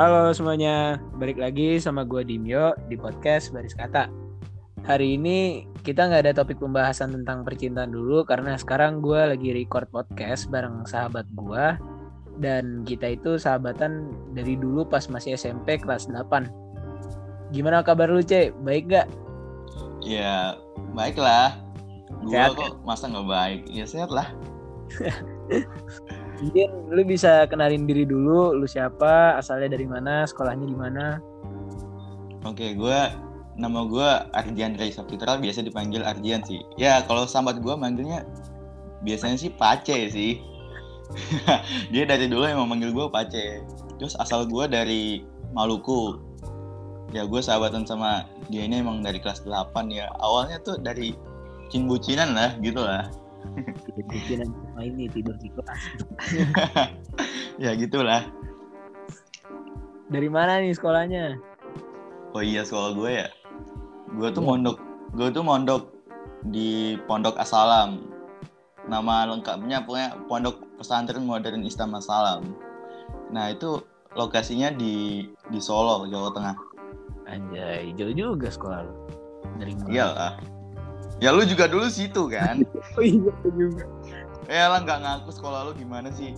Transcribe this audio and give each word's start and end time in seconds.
Halo 0.00 0.32
semuanya, 0.32 0.96
balik 1.20 1.36
lagi 1.36 1.76
sama 1.76 2.08
gue 2.08 2.24
Dimyo 2.24 2.72
di 2.88 2.96
podcast 2.96 3.52
Baris 3.52 3.76
Kata. 3.76 4.08
Hari 4.88 5.20
ini 5.20 5.68
kita 5.84 6.08
nggak 6.08 6.24
ada 6.24 6.40
topik 6.40 6.56
pembahasan 6.56 7.12
tentang 7.12 7.44
percintaan 7.44 7.92
dulu 7.92 8.24
karena 8.24 8.56
sekarang 8.56 9.04
gue 9.04 9.20
lagi 9.20 9.52
record 9.52 9.92
podcast 9.92 10.48
bareng 10.48 10.88
sahabat 10.88 11.28
gue 11.36 11.76
dan 12.40 12.80
kita 12.88 13.12
itu 13.12 13.36
sahabatan 13.36 14.08
dari 14.32 14.56
dulu 14.56 14.88
pas 14.88 15.04
masih 15.12 15.36
SMP 15.36 15.76
kelas 15.76 16.08
8. 16.08 17.52
Gimana 17.52 17.84
kabar 17.84 18.08
lu, 18.08 18.24
Cek? 18.24 18.56
Baik 18.64 18.88
gak? 18.88 19.06
Ya, 20.00 20.56
baiklah. 20.96 21.60
Gue 22.24 22.40
kok 22.56 22.80
masa 22.88 23.04
nggak 23.04 23.28
baik? 23.28 23.60
Ya 23.68 23.84
sehat 23.84 24.08
lah. 24.08 24.32
Mungkin 26.40 26.68
lu 26.88 27.02
bisa 27.04 27.44
kenalin 27.46 27.84
diri 27.84 28.08
dulu, 28.08 28.56
lu 28.56 28.64
siapa, 28.64 29.36
asalnya 29.36 29.76
dari 29.76 29.84
mana, 29.84 30.24
sekolahnya 30.24 30.66
di 30.66 30.76
mana. 30.76 31.20
Oke, 32.48 32.72
gue 32.72 32.98
nama 33.60 33.80
gue 33.84 34.08
Ardian 34.32 34.72
Ray 34.80 34.88
Sapitra, 34.88 35.36
biasa 35.36 35.60
dipanggil 35.60 36.00
Ardian 36.00 36.40
sih. 36.40 36.64
Ya, 36.80 37.04
kalau 37.04 37.28
sahabat 37.28 37.60
gue 37.60 37.74
manggilnya 37.76 38.24
biasanya 39.04 39.36
sih 39.36 39.52
Pace 39.52 40.08
sih. 40.12 40.40
Dia 41.92 42.06
dari 42.08 42.30
dulu 42.30 42.48
emang 42.48 42.72
manggil 42.72 42.96
gue 42.96 43.06
Pace. 43.12 43.60
Terus 44.00 44.16
asal 44.16 44.48
gue 44.48 44.64
dari 44.64 45.20
Maluku. 45.52 46.16
Ya, 47.12 47.26
gue 47.26 47.42
sahabatan 47.42 47.82
sama 47.84 48.22
dia 48.54 48.70
ini 48.70 48.86
emang 48.86 49.02
dari 49.02 49.18
kelas 49.18 49.42
8 49.42 49.90
ya. 49.90 50.06
Awalnya 50.22 50.62
tuh 50.62 50.78
dari 50.78 51.10
cin-bucinan 51.74 52.38
lah, 52.38 52.54
gitu 52.62 52.86
lah. 52.86 53.10
Bikinan 54.10 54.48
sama 54.50 54.80
ini 54.86 55.06
tidur 55.10 55.36
di 55.38 55.48
kelas. 55.52 55.82
ya, 57.62 57.70
gitulah. 57.76 58.26
Dari 60.10 60.26
mana 60.26 60.58
nih 60.58 60.74
sekolahnya? 60.74 61.38
Oh 62.34 62.42
iya 62.42 62.66
sekolah 62.66 62.90
gue 62.94 63.10
ya. 63.10 63.28
Gue 64.14 64.28
tuh 64.34 64.42
mondok, 64.42 64.78
gue 65.14 65.28
tuh 65.30 65.42
mondok 65.46 65.94
di 66.46 66.98
Pondok 67.06 67.38
Asalam. 67.38 68.02
Nama 68.90 69.30
lengkapnya 69.30 69.86
pokoknya 69.86 70.18
Pondok 70.26 70.56
Pesantren 70.80 71.22
Modern 71.22 71.62
Istama 71.62 72.02
Salam. 72.02 72.56
Nah 73.30 73.54
itu 73.54 73.78
lokasinya 74.18 74.74
di 74.74 75.26
di 75.50 75.60
Solo, 75.62 76.06
Jawa 76.10 76.34
Tengah. 76.34 76.56
Anjay, 77.30 77.94
jauh 77.94 78.10
juga 78.10 78.50
sekolah 78.50 78.78
lu. 78.82 78.94
Dari? 79.62 79.72
Iyalah. 79.86 80.59
Ya 81.20 81.36
lu 81.36 81.44
juga 81.44 81.68
dulu 81.68 81.86
situ 81.92 82.32
kan? 82.32 82.64
Oh 82.96 83.04
iya 83.04 83.32
juga. 83.44 83.84
ya 84.50 84.66
lah 84.66 84.82
nggak 84.82 84.98
ngaku 85.04 85.30
sekolah 85.36 85.68
lu 85.68 85.72
gimana 85.76 86.08
sih? 86.10 86.34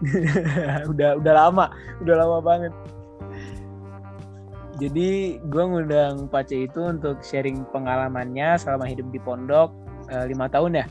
udah 0.92 1.20
udah 1.20 1.34
lama, 1.34 1.66
udah 2.00 2.14
lama 2.14 2.38
banget. 2.40 2.72
Jadi 4.80 5.36
gue 5.44 5.64
ngundang 5.66 6.30
Pace 6.32 6.56
itu 6.56 6.80
untuk 6.80 7.20
sharing 7.20 7.68
pengalamannya 7.68 8.56
selama 8.56 8.88
hidup 8.88 9.12
di 9.12 9.20
pondok 9.20 9.74
eh, 10.08 10.24
lima 10.24 10.48
tahun 10.48 10.80
ya. 10.80 10.86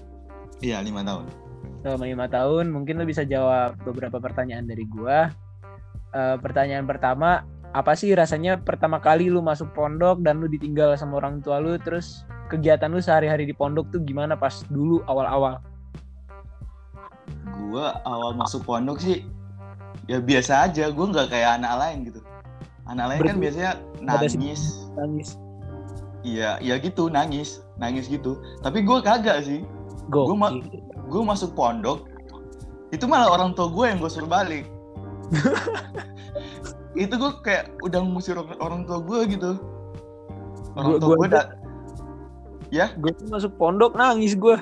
Iya 0.61 0.77
lima 0.85 1.01
tahun. 1.01 1.25
Selama 1.81 2.05
lima 2.05 2.27
tahun 2.29 2.69
mungkin 2.69 3.01
lo 3.01 3.07
bisa 3.07 3.25
jawab 3.25 3.79
beberapa 3.81 4.21
pertanyaan 4.21 4.69
dari 4.69 4.85
gue. 4.85 5.19
Eh, 6.13 6.37
pertanyaan 6.37 6.85
pertama, 6.85 7.47
apa 7.73 7.93
sih 7.97 8.13
rasanya 8.13 8.61
pertama 8.61 9.01
kali 9.01 9.29
lu 9.29 9.41
masuk 9.41 9.73
pondok 9.73 10.21
dan 10.21 10.37
lu 10.37 10.45
ditinggal 10.45 10.93
sama 10.97 11.21
orang 11.21 11.41
tua 11.41 11.57
lu 11.57 11.77
terus 11.81 12.25
kegiatan 12.49 12.89
lu 12.89 12.99
sehari-hari 12.99 13.45
di 13.45 13.53
pondok 13.53 13.87
tuh 13.89 14.01
gimana 14.01 14.33
pas 14.33 14.65
dulu 14.67 15.05
awal-awal? 15.05 15.61
Gue 17.69 17.85
awal 18.03 18.33
masuk 18.33 18.65
pondok 18.65 18.97
sih 18.97 19.21
ya 20.05 20.17
biasa 20.17 20.65
aja. 20.65 20.89
Gue 20.89 21.05
nggak 21.05 21.29
kayak 21.29 21.61
anak 21.61 21.73
lain 21.77 21.97
gitu. 22.09 22.19
Anak 22.89 23.05
lain 23.13 23.19
kan 23.19 23.25
Berarti 23.29 23.41
biasanya 23.45 23.71
ada 24.01 24.25
sih- 24.25 24.39
nangis. 24.41 24.61
Nangis. 24.97 25.29
Iya, 26.19 26.59
ya 26.59 26.75
gitu 26.75 27.07
nangis, 27.07 27.63
nangis 27.77 28.09
gitu. 28.09 28.41
Tapi 28.59 28.83
gue 28.83 28.97
kagak 28.99 29.45
sih. 29.45 29.63
Gua 30.11 30.33
ma-. 30.35 30.57
Gue 31.07 31.21
masuk 31.23 31.53
pondok, 31.53 32.09
itu 32.89 33.05
malah 33.05 33.29
orang 33.29 33.53
tua 33.53 33.69
gue 33.69 33.85
yang 33.87 33.97
gue 33.97 34.09
suruh 34.09 34.27
balik. 34.27 34.65
itu 36.97 37.13
gue 37.13 37.31
kayak 37.39 37.71
udah 37.85 38.01
ngusir 38.03 38.35
orang, 38.35 38.83
tua 38.83 38.99
gue 38.99 39.19
gitu. 39.31 39.51
Orang 40.75 40.97
Gua- 40.97 40.99
tua 40.99 41.07
gua 41.07 41.17
gue 41.17 41.29
da- 41.31 41.49
ya, 42.69 42.93
Gue 42.97 43.11
tuh 43.13 43.27
masuk 43.29 43.51
pondok 43.57 43.97
nangis 43.97 44.33
gue. 44.37 44.57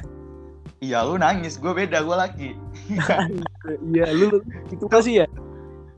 iya 0.77 1.01
lu 1.01 1.17
nangis, 1.17 1.57
gue 1.57 1.73
beda, 1.73 2.03
gue 2.05 2.15
laki. 2.15 2.49
Iya, 3.91 4.15
lu 4.15 4.39
itu 4.71 4.85
kasih 4.87 5.23
ya? 5.23 5.27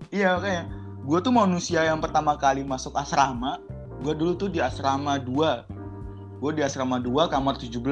Iya 0.09 0.41
makanya, 0.41 0.63
gue 1.05 1.19
tuh 1.21 1.29
manusia 1.29 1.85
yang 1.85 2.01
pertama 2.01 2.33
kali 2.33 2.65
masuk 2.65 2.97
asrama. 2.97 3.61
Gue 4.01 4.15
dulu 4.17 4.33
tuh 4.33 4.49
di 4.49 4.63
asrama 4.63 5.19
2 5.19 5.79
Gue 6.39 6.55
di 6.55 6.63
asrama 6.63 6.97
2 7.03 7.27
kamar 7.27 7.59
17. 7.59 7.83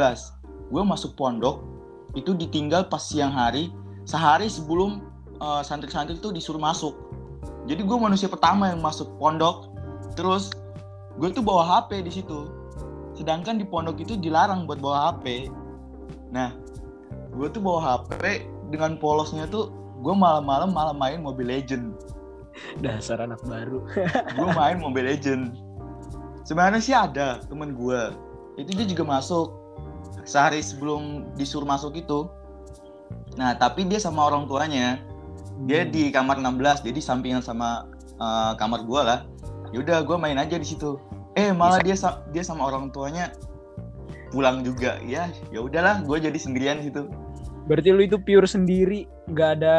Gue 0.72 0.84
masuk 0.84 1.20
pondok, 1.20 1.68
itu 2.16 2.32
ditinggal 2.32 2.88
pas 2.88 3.04
siang 3.04 3.32
hari, 3.36 3.70
sehari 4.08 4.48
sebelum 4.48 5.04
eh, 5.38 5.62
santri-santri 5.68 6.18
tuh 6.24 6.32
disuruh 6.32 6.60
masuk. 6.60 6.96
Jadi 7.68 7.84
gue 7.84 7.98
manusia 8.00 8.32
pertama 8.32 8.72
yang 8.72 8.80
masuk 8.80 9.12
pondok. 9.20 9.76
Terus 10.16 10.50
gue 11.20 11.30
tuh 11.36 11.44
bawa 11.44 11.68
HP 11.68 12.08
di 12.08 12.12
situ. 12.24 12.48
Sedangkan 13.18 13.58
di 13.58 13.66
pondok 13.66 13.98
itu 13.98 14.14
dilarang 14.14 14.70
buat 14.70 14.78
bawa 14.78 15.12
HP. 15.12 15.50
Nah, 16.30 16.54
gue 17.34 17.48
tuh 17.50 17.60
bawa 17.60 17.98
HP 17.98 18.46
dengan 18.70 19.02
polosnya 19.02 19.50
tuh 19.50 19.74
gue 20.06 20.14
malam-malam 20.14 20.70
malam 20.70 20.96
main 21.02 21.20
Mobile 21.26 21.50
Legend. 21.50 21.98
Dasar 22.82 23.26
anak 23.26 23.42
baru. 23.50 23.82
gue 24.38 24.50
main 24.54 24.78
Mobile 24.78 25.10
Legend. 25.10 25.58
Sebenarnya 26.46 26.82
sih 26.82 26.96
ada 26.96 27.42
temen 27.50 27.74
gue 27.74 28.02
itu 28.62 28.72
dia 28.78 28.86
juga 28.86 29.04
masuk. 29.18 29.54
Sehari 30.28 30.62
sebelum 30.62 31.34
disuruh 31.34 31.66
masuk 31.66 31.98
itu. 31.98 32.30
Nah 33.40 33.58
tapi 33.58 33.86
dia 33.90 33.98
sama 33.98 34.30
orang 34.30 34.46
tuanya. 34.46 35.02
Dia 35.66 35.86
Hmm. 35.86 35.90
di 35.90 36.14
kamar 36.14 36.38
16 36.38 36.86
jadi 36.86 37.00
sampingan 37.02 37.42
sama 37.42 37.90
eh, 38.22 38.54
kamar 38.62 38.86
gue 38.86 39.02
lah. 39.02 39.20
Yaudah 39.74 40.06
gue 40.06 40.18
main 40.22 40.38
aja 40.38 40.56
di 40.56 40.68
situ 40.68 41.02
eh 41.38 41.54
malah 41.54 41.78
dia 41.86 41.94
sa- 41.94 42.26
dia 42.34 42.42
sama 42.42 42.66
orang 42.66 42.90
tuanya 42.90 43.30
pulang 44.34 44.66
juga. 44.66 44.98
Ya 45.06 45.30
ya 45.54 45.62
udahlah 45.62 46.02
gue 46.02 46.18
jadi 46.18 46.36
sendirian 46.36 46.82
di 46.82 46.90
situ. 46.90 47.06
Berarti 47.70 47.90
lu 47.94 48.02
itu 48.02 48.18
pure 48.18 48.50
sendiri, 48.50 49.06
nggak 49.30 49.50
ada 49.62 49.78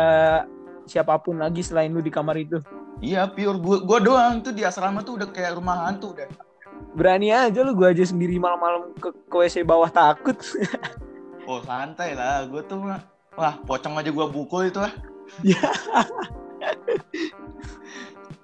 siapa 0.87 1.19
pun 1.19 1.43
lagi 1.43 1.67
selain 1.67 1.91
lu 1.91 2.01
di 2.01 2.15
kamar 2.15 2.39
itu. 2.39 2.63
iya 3.03 3.27
pure. 3.27 3.59
Gue 3.59 3.83
gue 3.83 3.99
doang. 4.07 4.39
Tuh 4.41 4.55
di 4.55 4.63
asrama 4.63 5.03
tuh 5.03 5.19
udah 5.19 5.29
kayak 5.35 5.59
rumah 5.59 5.91
hantu 5.91 6.15
udah. 6.15 6.31
Berani 6.95 7.35
aja 7.35 7.67
lu 7.67 7.75
gua 7.75 7.91
aja 7.91 8.07
sendiri 8.07 8.39
malam-malam 8.39 8.95
ke, 8.97 9.11
ke 9.11 9.35
WC 9.35 9.67
bawah 9.67 9.91
takut. 9.91 10.39
oh 11.51 11.59
santai 11.67 12.15
lah. 12.15 12.47
Gue 12.47 12.63
tuh 12.67 12.87
wah 13.35 13.55
pocong 13.67 13.99
aja 13.99 14.11
gue 14.15 14.27
pukul 14.31 14.71
itu 14.71 14.79
lah. 14.79 14.95
Ya. 15.43 15.59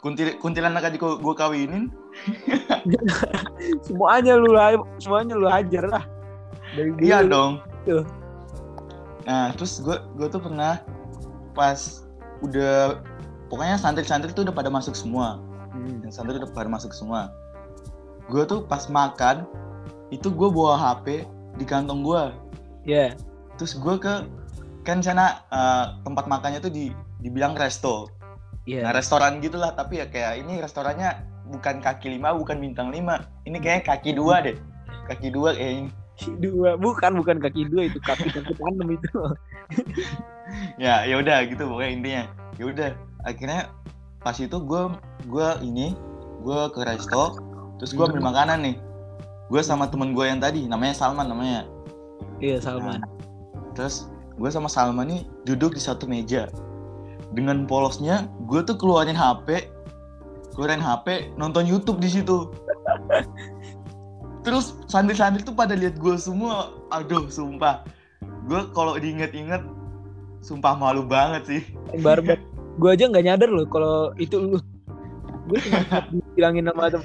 Kuntil 0.05 0.37
kuntilanak 0.37 0.85
aja 0.85 0.97
gue 1.01 1.35
kawinin 1.35 1.89
semuanya 3.89 4.37
lu 4.37 4.53
semuanya 5.01 5.35
lu 5.35 5.49
hajar 5.49 5.89
lah. 5.89 6.05
Dari 6.77 6.93
dulu. 6.93 7.01
iya 7.01 7.19
dong 7.23 7.63
Tuh. 7.85 8.05
nah 9.25 9.49
terus 9.57 9.81
gue 9.81 9.97
gue 10.15 10.29
tuh 10.29 10.43
pernah 10.43 10.85
pas 11.57 12.05
udah 12.43 13.01
pokoknya 13.49 13.81
santri-santri 13.81 14.29
tuh 14.31 14.45
udah 14.45 14.53
pada 14.53 14.69
masuk 14.69 14.93
semua 14.93 15.41
Hmm. 15.75 16.07
santri 16.07 16.39
udah 16.39 16.47
pada 16.53 16.71
masuk 16.71 16.95
semua 16.95 17.35
gue 18.31 18.47
tuh 18.47 18.63
pas 18.63 18.87
makan 18.87 19.43
itu 20.13 20.31
gue 20.31 20.47
bawa 20.47 20.79
HP 20.79 21.27
di 21.57 21.65
kantong 21.67 22.07
gue 22.07 22.23
Ya. 22.87 23.11
terus 23.57 23.75
gue 23.75 23.97
ke 23.99 24.23
kan 24.83 25.03
sana 25.03 25.43
eh, 25.49 25.85
tempat 26.03 26.31
makannya 26.31 26.61
tuh 26.61 26.71
di 26.71 26.95
dibilang 27.19 27.59
resto 27.59 28.07
Iya. 28.65 28.81
nah 28.83 28.93
restoran 28.93 29.39
gitulah 29.39 29.73
tapi 29.73 30.01
ya 30.01 30.09
kayak 30.09 30.41
ini 30.41 30.59
restorannya 30.59 31.21
bukan 31.47 31.79
kaki 31.79 32.09
lima 32.09 32.33
bukan 32.33 32.57
bintang 32.57 32.89
lima 32.89 33.21
ini 33.45 33.61
kayak 33.61 33.85
kaki 33.85 34.17
dua 34.17 34.41
deh 34.41 34.57
kaki 35.05 35.29
dua 35.29 35.53
kayak 35.53 35.73
ini 35.79 35.91
dua 36.39 36.75
bukan 36.75 37.13
bukan 37.15 37.37
kaki 37.39 37.69
dua 37.69 37.91
itu 37.91 37.99
kaki 38.01 38.31
kaki 38.31 38.55
tanam 38.55 38.89
itu. 38.89 39.11
ya 40.83 41.05
ya 41.05 41.15
udah 41.19 41.45
gitu 41.45 41.65
pokoknya 41.65 41.91
intinya 41.91 42.23
ya 42.57 42.65
udah 42.65 42.91
akhirnya 43.25 43.61
pas 44.21 44.37
itu 44.37 44.57
gue 44.57 44.83
gue 45.27 45.49
ini 45.61 45.93
gue 46.41 46.61
ke 46.71 46.81
resto 46.85 47.37
terus 47.77 47.93
gue 47.93 48.05
ambil 48.05 48.21
Hmm. 48.21 48.29
makanan 48.31 48.59
nih 48.63 48.77
gue 49.51 49.61
sama 49.61 49.89
temen 49.89 50.13
gue 50.13 50.25
yang 50.25 50.41
tadi 50.41 50.65
namanya 50.65 50.95
Salman 50.97 51.29
namanya 51.29 51.69
Iya 52.41 52.61
Salman. 52.61 53.03
terus 53.75 54.09
gue 54.35 54.49
sama 54.49 54.69
Salman 54.69 55.11
nih 55.11 55.21
duduk 55.45 55.75
di 55.75 55.83
satu 55.83 56.07
meja 56.07 56.49
dengan 57.35 57.67
polosnya 57.67 58.31
gue 58.47 58.63
tuh 58.63 58.79
keluarin 58.79 59.19
HP 59.19 59.75
keluarin 60.55 60.81
HP 60.81 61.35
nonton 61.35 61.67
YouTube 61.67 61.99
di 61.99 62.09
situ. 62.09 62.55
Terus 64.47 64.79
santri-santri 64.87 65.43
tuh 65.43 65.53
pada 65.53 65.75
lihat 65.75 65.99
gue 65.99 66.15
semua 66.15 66.71
aduh 66.95 67.27
sumpah. 67.27 67.83
Gue 68.47 68.63
kalau 68.73 68.95
diinget-inget 68.97 69.61
sumpah 70.41 70.79
malu 70.79 71.03
banget 71.03 71.43
sih. 71.45 71.63
Barbar. 72.01 72.39
Gue 72.79 72.91
aja 72.95 73.11
nggak 73.11 73.25
nyadar 73.27 73.51
loh 73.51 73.67
kalau 73.67 74.15
itu 74.17 74.39
lu. 74.39 74.59
Gue 75.51 75.59
bilangin 76.39 76.71
sama 76.71 76.89
temen 76.89 77.05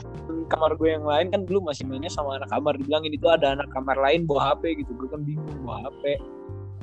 kamar 0.49 0.73
gue 0.79 0.89
yang 0.89 1.05
lain 1.05 1.27
kan 1.29 1.41
dulu 1.45 1.69
masih 1.69 1.83
mainnya 1.89 2.11
sama 2.13 2.37
anak 2.37 2.53
kamar. 2.53 2.77
Dibilangin 2.77 3.17
itu 3.17 3.27
ada 3.27 3.57
anak 3.57 3.67
kamar 3.73 3.97
lain 3.97 4.29
bawa 4.29 4.53
HP 4.53 4.85
gitu. 4.85 4.91
Gue 4.93 5.09
kan 5.09 5.25
bingung 5.25 5.57
bawa 5.65 5.89
HP 5.89 6.21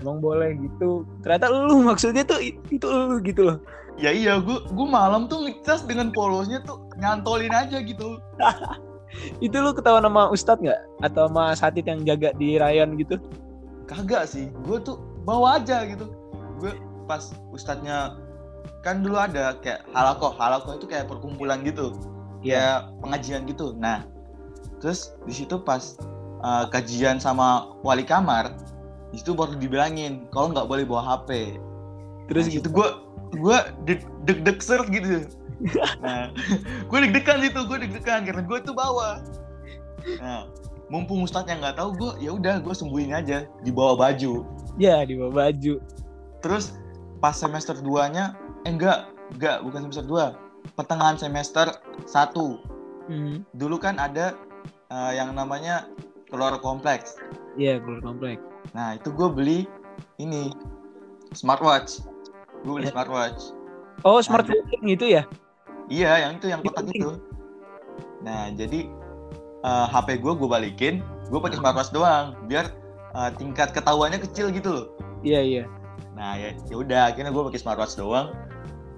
emang 0.02 0.18
boleh 0.20 0.56
gitu 0.60 1.04
ternyata 1.24 1.52
lu 1.52 1.82
maksudnya 1.88 2.22
tuh 2.26 2.40
itu 2.42 2.86
lu 2.86 3.20
gitu 3.22 3.42
loh 3.52 3.58
Ya 3.96 4.12
iya, 4.12 4.36
gue 4.36 4.60
gue 4.68 4.86
malam 4.86 5.24
tuh 5.24 5.48
ngecas 5.48 5.88
dengan 5.88 6.12
polosnya 6.12 6.60
tuh 6.68 6.84
nyantolin 7.00 7.52
aja 7.52 7.80
gitu. 7.80 8.20
itu 9.46 9.56
lu 9.56 9.72
ketahuan 9.72 10.04
sama 10.04 10.28
Ustadz 10.28 10.60
nggak 10.60 10.80
atau 11.00 11.32
sama 11.32 11.56
Satit 11.56 11.88
yang 11.88 12.04
jaga 12.04 12.36
di 12.36 12.60
rayon 12.60 13.00
gitu 13.00 13.16
Kagak 13.88 14.28
sih, 14.28 14.52
gue 14.66 14.78
tuh 14.82 15.00
bawa 15.24 15.62
aja 15.62 15.86
gitu. 15.88 16.10
Gue 16.60 16.74
pas 17.06 17.32
ustadznya 17.54 18.18
kan 18.82 19.00
dulu 19.00 19.16
ada 19.16 19.56
kayak 19.62 19.86
halakoh, 19.94 20.34
halakoh 20.34 20.74
itu 20.74 20.90
kayak 20.90 21.06
perkumpulan 21.06 21.62
gitu, 21.62 21.94
ya 22.42 22.90
pengajian 22.98 23.46
gitu. 23.46 23.78
Nah, 23.78 24.02
terus 24.82 25.14
di 25.22 25.32
situ 25.32 25.62
pas 25.62 25.94
uh, 26.42 26.66
kajian 26.66 27.22
sama 27.22 27.78
wali 27.86 28.02
kamar, 28.02 28.50
di 29.14 29.16
situ 29.22 29.32
baru 29.32 29.54
dibilangin 29.54 30.26
kalau 30.34 30.50
nggak 30.50 30.66
boleh 30.66 30.84
bawa 30.86 31.02
HP. 31.16 31.58
terus 32.26 32.50
Nah, 32.50 32.54
gitu? 32.58 32.66
itu 32.66 32.68
gue 32.74 32.88
gue 33.38 33.58
deg-deg 34.26 34.58
ser 34.58 34.82
gitu. 34.90 35.26
Nah 36.02 36.30
gue 36.90 36.98
deg-degan 37.08 37.38
situ 37.42 37.60
gue 37.64 37.78
deg-degan 37.86 38.26
karena 38.26 38.42
gue 38.42 38.58
tuh 38.66 38.74
bawa. 38.74 39.22
Nah 40.18 40.50
mumpung 40.86 41.26
ustadznya 41.26 41.58
nggak 41.58 41.76
tahu 41.82 41.90
gue 41.98 42.12
ya 42.22 42.30
udah 42.34 42.62
gue 42.62 42.74
sembunyiin 42.74 43.14
aja 43.14 43.46
di 43.62 43.70
bawah 43.70 43.98
baju. 43.98 44.42
Ya 44.78 45.02
di 45.06 45.14
bawah 45.14 45.46
baju. 45.46 45.78
Terus 46.42 46.74
pas 47.22 47.34
semester 47.34 47.78
2 47.78 48.14
nya 48.14 48.34
eh 48.66 48.74
enggak 48.74 49.10
enggak 49.38 49.62
bukan 49.64 49.88
semester 49.88 50.06
2 50.06 50.74
pertengahan 50.74 51.16
semester 51.16 51.70
1 52.04 52.10
hmm. 53.08 53.46
dulu 53.54 53.78
kan 53.78 53.96
ada 54.02 54.34
uh, 54.90 55.14
yang 55.14 55.30
namanya 55.32 55.86
keluar 56.26 56.58
kompleks. 56.58 57.14
Iya 57.56 57.78
keluar 57.80 58.02
komplek 58.02 58.38
nah 58.76 58.92
itu 58.92 59.08
gue 59.08 59.28
beli 59.32 59.58
ini 60.18 60.52
smartwatch 61.32 62.04
gue 62.60 62.72
beli 62.72 62.84
Eh. 62.84 62.92
smartwatch 62.92 63.56
oh 64.04 64.20
smart 64.20 64.44
watching 64.44 64.84
gitu 64.84 65.08
ya 65.08 65.24
Iya, 65.86 66.18
yang 66.18 66.42
itu 66.42 66.50
yang 66.50 66.66
kotak 66.66 66.82
penting. 66.82 66.98
itu. 66.98 67.10
Nah, 68.26 68.50
jadi 68.50 68.90
eh, 69.62 69.86
HP 69.86 70.18
gue 70.18 70.34
gue 70.34 70.48
balikin, 70.50 70.98
gue 71.30 71.38
pakai 71.38 71.62
smartwatch 71.62 71.94
doang, 71.94 72.34
biar 72.50 72.74
eh, 73.14 73.30
tingkat 73.38 73.70
ketahuannya 73.70 74.18
kecil 74.18 74.50
gitu 74.50 74.66
loh. 74.66 74.86
iya 75.22 75.38
iya 75.38 75.64
Nah, 76.12 76.34
ya 76.34 76.58
ya 76.66 76.74
udah, 76.74 77.14
akhirnya 77.14 77.30
gue 77.30 77.38
pakai 77.38 77.60
smartwatch 77.62 77.94
doang. 77.94 78.34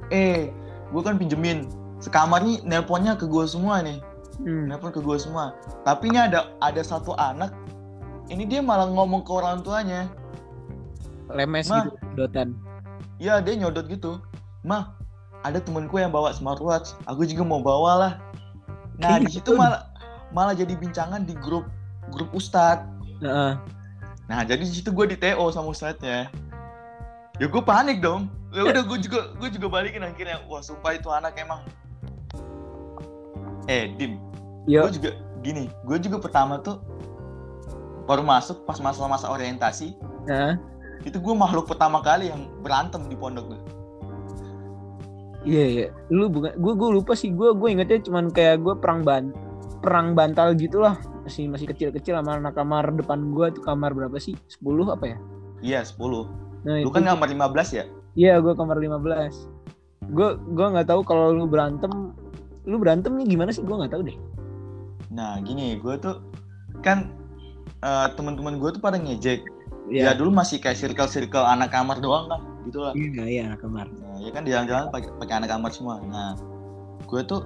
Eh, 0.09 0.49
gue 0.89 1.03
kan 1.05 1.21
pinjemin 1.21 1.69
sekamar 2.01 2.41
nih 2.41 2.65
nelponnya 2.65 3.21
ke 3.21 3.29
gue 3.29 3.45
semua 3.45 3.85
nih, 3.85 4.01
hmm. 4.41 4.73
nelpon 4.73 4.89
ke 4.89 5.05
gue 5.05 5.17
semua. 5.21 5.53
Tapi 5.85 6.09
ini 6.09 6.17
ada 6.25 6.57
ada 6.65 6.81
satu 6.81 7.13
anak, 7.21 7.53
ini 8.29 8.45
dia 8.45 8.61
malah 8.61 8.89
ngomong 8.89 9.25
ke 9.25 9.33
orang 9.33 9.65
tuanya. 9.65 10.09
lemes 11.29 11.69
Ma. 11.69 11.85
gitu 11.85 11.93
dotan 12.17 12.57
Ya, 13.19 13.43
dia 13.43 13.59
nyodot 13.59 13.85
gitu. 13.91 14.23
Mah, 14.63 14.95
ada 15.43 15.59
temenku 15.59 15.99
yang 15.99 16.15
bawa 16.15 16.31
smartwatch. 16.31 16.95
Aku 17.11 17.27
juga 17.27 17.43
mau 17.43 17.59
bawa 17.59 17.93
lah. 17.99 18.13
Nah, 18.95 19.19
di 19.19 19.27
situ 19.27 19.55
malah 19.61 19.91
malah 20.31 20.55
jadi 20.55 20.79
bincangan 20.79 21.27
di 21.27 21.35
grup 21.35 21.67
grup 22.15 22.31
ustad. 22.31 22.87
Heeh. 23.19 23.59
Nah, 24.31 24.41
jadi 24.47 24.63
di 24.63 24.71
situ 24.71 24.95
gue 24.95 25.11
di 25.11 25.17
TO 25.19 25.51
sama 25.51 25.75
ustadnya. 25.75 26.31
Ya 27.43 27.47
gue 27.51 27.63
panik 27.63 27.99
dong. 27.99 28.31
Ya 28.55 28.71
udah 28.71 28.87
gue 28.87 28.99
juga 29.03 29.35
gue 29.35 29.49
juga 29.51 29.67
balikin 29.67 30.07
akhirnya. 30.07 30.39
Wah, 30.47 30.63
sumpah 30.63 30.95
itu 30.95 31.11
anak 31.11 31.35
emang. 31.43 31.67
Eh, 33.67 33.93
Dim, 33.99 34.17
Yo, 34.65 34.87
gue 34.87 34.95
juga 34.95 35.11
gini. 35.43 35.67
Gue 35.85 35.99
juga 35.99 36.23
pertama 36.23 36.63
tuh 36.63 36.81
baru 38.08 38.25
masuk 38.25 38.64
pas 38.64 38.81
masa-masa 38.81 39.28
orientasi. 39.28 39.93
Heeh. 40.26 40.56
Itu 41.05 41.20
gue 41.20 41.34
makhluk 41.37 41.69
pertama 41.69 42.00
kali 42.00 42.32
yang 42.32 42.49
berantem 42.58 43.05
di 43.06 43.14
pondok 43.14 43.52
gue. 43.52 43.60
Iya 45.46 45.64
iya. 45.64 45.87
Lu 46.10 46.26
bukan 46.26 46.56
gue 46.56 46.72
gue 46.75 46.90
lupa 46.90 47.12
sih 47.14 47.31
gue 47.31 47.55
gue 47.55 47.69
ingetnya 47.70 48.02
cuman 48.02 48.28
kayak 48.28 48.58
gue 48.60 48.75
perang 48.75 49.06
ban 49.06 49.31
perang 49.78 50.12
bantal 50.12 50.58
gitulah 50.58 50.99
masih 51.22 51.46
masih 51.46 51.70
kecil-kecil 51.70 52.19
sama 52.19 52.34
anak 52.34 52.58
kamar 52.58 52.90
depan 52.90 53.31
gue 53.31 53.46
tuh 53.55 53.62
kamar 53.62 53.94
berapa 53.94 54.19
sih 54.19 54.34
10 54.58 54.66
apa 54.90 55.05
ya 55.06 55.19
Iya, 55.62 55.81
10. 55.87 56.26
nah 56.66 56.82
Lu 56.82 56.90
itu 56.90 56.90
kan 56.90 57.06
kamar 57.06 57.28
15 57.31 57.78
ya? 57.78 57.84
iya 58.19 58.43
gue 58.43 58.50
kamar 58.58 58.75
15 58.75 59.46
gue 60.10 60.28
gue 60.50 60.66
nggak 60.75 60.88
tahu 60.90 61.06
kalau 61.06 61.31
lu 61.31 61.46
berantem 61.46 62.10
lu 62.66 62.75
berantemnya 62.82 63.22
gimana 63.22 63.55
sih 63.55 63.62
gue 63.62 63.70
nggak 63.70 63.93
tahu 63.94 64.02
deh 64.02 64.19
Nah 65.08 65.38
gini, 65.40 65.78
gue 65.78 65.94
tuh 65.96 66.20
kan 66.82 67.08
eh, 67.81 68.07
teman-teman 68.15 68.59
gue 68.59 68.71
tuh 68.73 68.83
pada 68.83 68.97
ngejek. 68.97 69.43
Ya 69.89 70.05
iya 70.05 70.13
dulu 70.13 70.29
masih 70.29 70.61
kayak 70.61 70.77
circle-circle 70.77 71.41
anak 71.41 71.73
kamar 71.73 71.97
doang 71.97 72.29
kan, 72.29 72.45
gitu 72.69 72.85
lah. 72.85 72.93
iya 72.93 73.25
iya 73.25 73.43
anak 73.49 73.65
kamar 73.65 73.89
Nah, 73.89 74.21
ya 74.21 74.29
kan 74.29 74.45
di 74.45 74.53
jalan-jalan 74.53 74.93
pakai 74.93 75.09
pakai 75.17 75.35
anak 75.41 75.49
kamar 75.49 75.71
semua. 75.73 75.97
Nah, 76.05 76.37
gue 77.09 77.21
tuh 77.25 77.41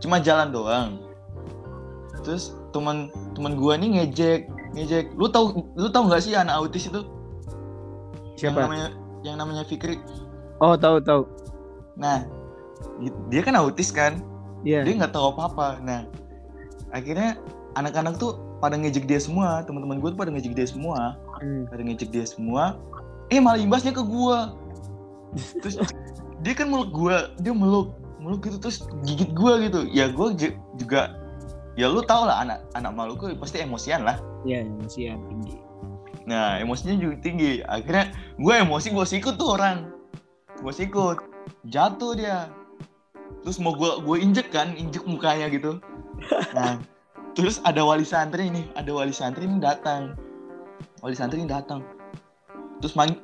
cuma 0.00 0.16
jalan 0.16 0.48
doang. 0.48 0.96
Terus 2.24 2.56
teman 2.72 3.12
teman 3.36 3.60
gue 3.60 3.72
nih 3.76 3.88
ngejek, 4.00 4.40
ngejek. 4.72 5.12
Lu 5.20 5.28
tahu 5.28 5.60
lu 5.76 5.92
tahu 5.92 6.08
nggak 6.08 6.24
sih 6.24 6.32
anak 6.32 6.56
autis 6.56 6.88
itu? 6.88 7.04
Yang 8.40 8.54
siapa 8.54 8.58
namanya 8.64 8.88
yang 9.20 9.36
namanya 9.36 9.62
Fikri. 9.66 10.00
oh 10.58 10.72
tahu 10.74 11.02
tahu 11.02 11.22
Nah, 11.98 12.22
dia 13.28 13.42
kan 13.42 13.58
autis 13.58 13.90
kan? 13.92 14.22
iya 14.62 14.82
dia 14.82 14.94
nggak 14.94 15.14
tahu 15.14 15.30
apa-apa 15.30 15.78
nah 15.82 16.02
akhirnya 16.90 17.38
anak-anak 17.76 18.16
tuh 18.16 18.38
pada 18.58 18.74
ngejek 18.74 19.06
dia 19.06 19.20
semua 19.22 19.62
teman-teman 19.62 20.00
gue 20.02 20.10
tuh 20.14 20.18
pada 20.18 20.30
ngejek 20.32 20.54
dia 20.54 20.66
semua. 20.66 21.18
Hmm. 21.38 21.68
pada 21.70 21.82
ngejek 21.84 22.10
dia 22.10 22.24
semua. 22.26 22.78
Eh 23.28 23.38
malah 23.38 23.60
imbasnya 23.60 23.92
ke 23.92 24.02
gue 24.02 24.38
terus 25.60 25.76
dia 26.40 26.56
kan 26.56 26.72
meluk 26.72 26.88
gue 26.88 27.16
dia 27.44 27.52
meluk 27.52 27.92
meluk 28.18 28.40
gitu 28.48 28.56
terus 28.58 28.88
gigit 29.04 29.30
gue 29.36 29.52
gitu. 29.68 29.80
Ya 29.92 30.08
gue 30.08 30.28
juga 30.80 31.14
ya 31.78 31.86
lu 31.86 32.02
tau 32.02 32.26
lah 32.26 32.42
anak 32.42 32.66
anak 32.74 32.92
Maluku 32.96 33.30
pasti 33.38 33.62
emosian 33.62 34.02
lah. 34.02 34.18
Iya 34.42 34.66
emosian 34.66 35.22
tinggi. 35.30 35.56
Nah 36.26 36.58
emosinya 36.58 36.98
juga 36.98 37.16
tinggi. 37.22 37.62
Akhirnya 37.68 38.10
gue 38.40 38.54
emosi 38.58 38.90
gue 38.90 39.06
sikut 39.06 39.38
tuh 39.38 39.54
orang. 39.54 39.92
Gue 40.58 40.74
sikut. 40.74 41.22
Jatuh 41.70 42.12
dia. 42.18 42.50
Terus 43.46 43.62
mau 43.62 43.76
gue 43.76 44.02
gue 44.02 44.16
injek 44.18 44.50
kan 44.50 44.74
injek 44.74 45.06
mukanya 45.06 45.46
gitu. 45.52 45.78
Nah 46.56 46.82
terus 47.38 47.62
ada 47.62 47.86
wali 47.86 48.02
santri 48.02 48.50
nih 48.50 48.66
ada 48.74 48.90
wali 48.90 49.14
santri 49.14 49.46
ini 49.46 49.62
datang. 49.62 50.18
Wali 50.98 51.14
santri 51.14 51.38
ini 51.38 51.46
datang. 51.46 51.86
Terus 52.82 52.98
mang 52.98 53.14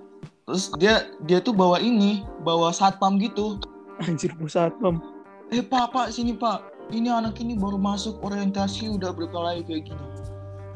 terus 0.47 0.71
dia 0.79 1.11
dia 1.27 1.43
tuh 1.43 1.51
bawa 1.51 1.83
ini 1.83 2.23
bawa 2.47 2.71
satpam 2.71 3.19
gitu. 3.19 3.59
Anjir 4.07 4.31
pusat 4.39 4.71
pam 4.79 5.03
eh 5.51 5.59
pak 5.59 5.91
pak 5.91 6.15
sini 6.15 6.39
pak. 6.39 6.63
Ini 6.95 7.11
anak 7.11 7.43
ini 7.43 7.59
baru 7.59 7.75
masuk 7.75 8.23
orientasi 8.23 8.95
udah 8.95 9.11
berkelahi 9.11 9.67
kayak 9.67 9.91
gini. 9.91 10.07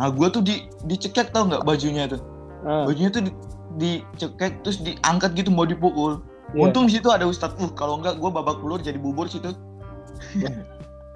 Nah 0.02 0.10
gue 0.10 0.26
tuh 0.34 0.42
di 0.42 0.66
dicekek 0.90 1.30
tau 1.30 1.46
nggak 1.46 1.62
bajunya 1.62 2.10
tuh? 2.10 2.18
Ah, 2.66 2.90
bajunya 2.90 3.12
tuh 3.12 3.22
di, 3.22 3.32
dicekek 3.78 4.66
terus 4.66 4.82
diangkat 4.82 5.38
gitu 5.38 5.54
mau 5.54 5.62
dipukul. 5.62 6.18
Iya. 6.56 6.64
untung 6.64 6.88
di 6.88 6.96
situ 6.96 7.12
ada 7.12 7.28
ustadz. 7.28 7.60
Uh 7.60 7.70
kalau 7.70 8.02
enggak 8.02 8.18
gue 8.18 8.30
babak 8.34 8.58
belur 8.58 8.82
jadi 8.82 8.98
bubur 8.98 9.30
situ. 9.30 9.54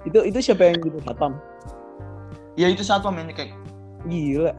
Itu 0.07 0.19
itu 0.23 0.39
siapa 0.39 0.71
yang 0.71 0.79
gitu 0.79 1.03
satpam 1.03 1.35
ya 2.59 2.67
itu 2.69 2.85
satpam 2.85 3.17
yang 3.17 3.31
kayak 3.33 3.55
gila. 4.07 4.53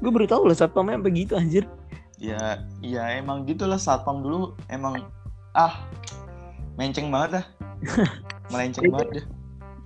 Gue 0.00 0.10
baru 0.10 0.26
tahu 0.26 0.42
lah 0.48 0.56
satpamnya 0.56 1.00
sampai 1.00 1.12
gitu 1.14 1.32
anjir. 1.36 1.64
Ya 2.20 2.64
ya 2.80 3.04
emang 3.16 3.44
gitulah 3.44 3.80
satpam 3.80 4.24
dulu. 4.24 4.56
Emang 4.72 5.04
ah 5.56 5.84
menceng 6.80 7.12
banget 7.12 7.40
dah. 7.40 7.46
Melenceng 8.52 8.90
banget 8.90 9.08
deh 9.20 9.26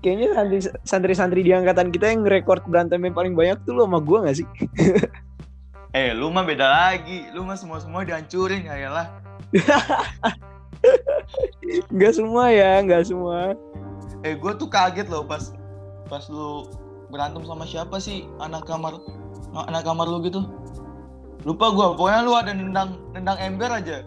kayaknya 0.05 0.37
santri 0.37 0.61
santri-santri 0.85 1.41
di 1.41 1.57
angkatan 1.57 1.89
kita 1.89 2.13
yang 2.13 2.29
rekor 2.29 2.61
berantemnya 2.69 3.09
paling 3.09 3.33
banyak 3.33 3.57
tuh 3.65 3.73
lo 3.73 3.89
sama 3.89 4.05
gue 4.05 4.19
gak 4.29 4.37
sih? 4.37 4.49
Eh 5.95 6.11
lu 6.11 6.27
mah 6.27 6.43
beda 6.43 6.67
lagi. 6.67 7.31
Lu 7.31 7.47
mah 7.47 7.55
semua 7.55 7.79
semua 7.79 8.03
dihancurin 8.03 8.67
ya 8.67 8.91
lah. 8.91 9.07
Gak 11.95 12.19
semua 12.19 12.51
ya 12.51 12.83
nggak 12.83 13.07
semua. 13.07 13.55
Eh 14.27 14.35
gue 14.35 14.53
tuh 14.59 14.67
kaget 14.67 15.07
loh 15.07 15.23
pas 15.23 15.55
pas 16.11 16.27
lu 16.27 16.67
berantem 17.15 17.47
sama 17.47 17.63
siapa 17.63 18.03
sih? 18.03 18.27
Anak 18.43 18.67
kamar 18.67 18.99
anak 19.55 19.87
kamar 19.87 20.11
lu 20.11 20.19
gitu? 20.27 20.43
Lupa 21.47 21.71
gue 21.71 21.87
pokoknya 21.95 22.21
lu 22.27 22.33
ada 22.35 22.51
nendang 22.51 22.99
nendang 23.15 23.39
ember 23.39 23.71
aja. 23.71 24.03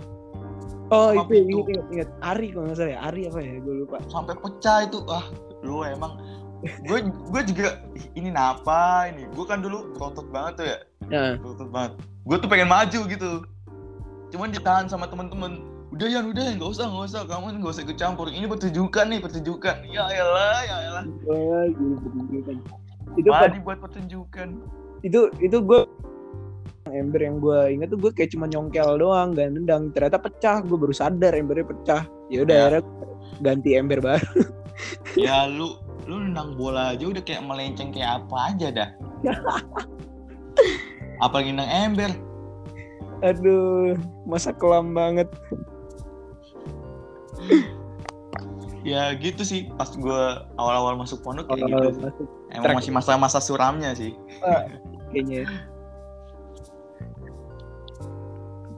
Oh 0.87 1.11
Sama 1.11 1.27
itu 1.35 1.51
inget 1.51 1.67
inget 1.67 1.87
inget 1.91 2.09
Ari 2.23 2.47
kalau 2.55 2.71
nggak 2.71 2.77
salah 2.79 2.91
ya 2.95 2.99
Ari 3.11 3.21
apa 3.27 3.39
ya? 3.43 3.53
Gue 3.63 3.75
lupa. 3.83 3.97
Sampai 4.11 4.35
pecah 4.39 4.87
itu. 4.87 4.99
Ah 5.07 5.25
lu 5.63 5.83
emang. 5.87 6.19
Gue 6.89 7.05
gue 7.05 7.41
juga 7.53 7.85
"Ih, 7.93 8.05
ini 8.17 8.29
napa 8.33 9.11
ini? 9.11 9.29
Gue 9.35 9.45
kan 9.45 9.61
dulu 9.61 9.93
berotot 9.95 10.27
banget 10.33 10.53
tuh 10.57 10.65
ya. 10.65 10.77
Nah 11.11 11.31
berotot 11.39 11.69
banget. 11.69 11.91
Gue 12.27 12.37
tuh 12.41 12.49
pengen 12.49 12.67
maju 12.71 12.99
gitu. 13.07 13.31
Cuman 14.33 14.49
ditahan 14.51 14.87
sama 14.89 15.05
temen-temen. 15.07 15.61
Udah 15.93 16.07
ya 16.09 16.19
udah 16.19 16.55
nggak 16.57 16.71
usah 16.71 16.89
nggak 16.89 17.05
usah. 17.13 17.21
Kamu 17.29 17.61
nggak 17.61 17.73
usah 17.77 17.83
ikut 17.85 17.97
campur. 17.99 18.27
Ini 18.31 18.47
pertunjukan 18.49 19.05
nih 19.11 19.19
pertunjukan. 19.21 19.75
Ya 19.91 20.07
elah 20.09 20.59
ya 20.65 20.77
elah 20.89 21.03
gila, 21.05 21.95
pertunjukan. 22.01 22.57
Itu 23.15 23.29
Wah, 23.29 23.45
pas- 23.45 23.53
dibuat 23.53 23.77
pertunjukan. 23.79 24.47
Itu 24.99 25.29
itu 25.37 25.57
gue 25.59 25.81
ember 26.87 27.19
yang 27.19 27.37
gue 27.37 27.57
ingat 27.71 27.87
tuh 27.89 27.99
gue 27.99 28.11
kayak 28.11 28.31
cuma 28.31 28.45
nyongkel 28.45 28.97
doang 28.97 29.31
gak 29.31 29.47
nendang. 29.51 29.87
Ternyata 29.91 30.17
pecah 30.17 30.59
gue 30.59 30.75
baru 30.75 30.91
sadar 30.91 31.31
embernya 31.31 31.65
pecah. 31.65 32.01
Ya 32.27 32.43
udah 32.43 32.53
Ya. 32.53 32.61
akhirnya 32.67 32.81
ganti 33.39 33.69
ember 33.73 33.99
baru. 34.01 34.27
Ya 35.17 35.49
lu 35.49 35.73
lu 36.05 36.21
nendang 36.21 36.53
bola 36.53 36.93
aja 36.93 37.09
udah 37.09 37.19
kayak 37.19 37.41
melenceng 37.41 37.89
kayak 37.89 38.21
apa 38.21 38.53
aja 38.53 38.67
dah. 38.69 38.89
Apalagi 41.25 41.49
nendang 41.49 41.71
ember. 41.73 42.11
Aduh 43.25 43.97
masa 44.23 44.53
kelam 44.53 44.93
banget 44.93 45.25
ya 48.88 49.12
gitu 49.20 49.44
sih. 49.44 49.67
Pas 49.75 49.91
gue 49.91 50.22
awal-awal 50.56 50.96
masuk 50.96 51.20
pondok 51.20 51.51
kayak 51.51 51.67
kalau 51.67 51.91
gitu 51.91 52.00
masuk. 52.08 52.27
Emang 52.56 52.79
masih 52.79 52.91
masa-masa 52.96 53.44
suramnya 53.44 53.91
sih. 53.91 54.15
Kayaknya. 55.12 55.44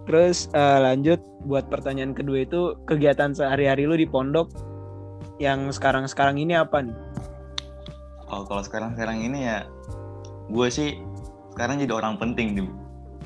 Terus 0.10 0.50
eh, 0.58 0.80
lanjut 0.82 1.22
buat 1.46 1.70
pertanyaan 1.70 2.18
kedua 2.18 2.42
itu 2.42 2.74
kegiatan 2.90 3.38
sehari-hari 3.38 3.86
lu 3.86 3.94
di 3.94 4.10
pondok 4.10 4.50
yang 5.38 5.70
sekarang-sekarang 5.70 6.42
ini 6.42 6.58
apa 6.58 6.82
nih? 6.82 6.98
Oh 8.34 8.42
kalau 8.50 8.66
sekarang-sekarang 8.66 9.22
ini 9.22 9.46
ya 9.46 9.70
gue 10.50 10.68
sih 10.74 10.98
sekarang 11.54 11.78
jadi 11.78 11.94
orang 11.94 12.18
penting 12.18 12.58
dim. 12.58 12.68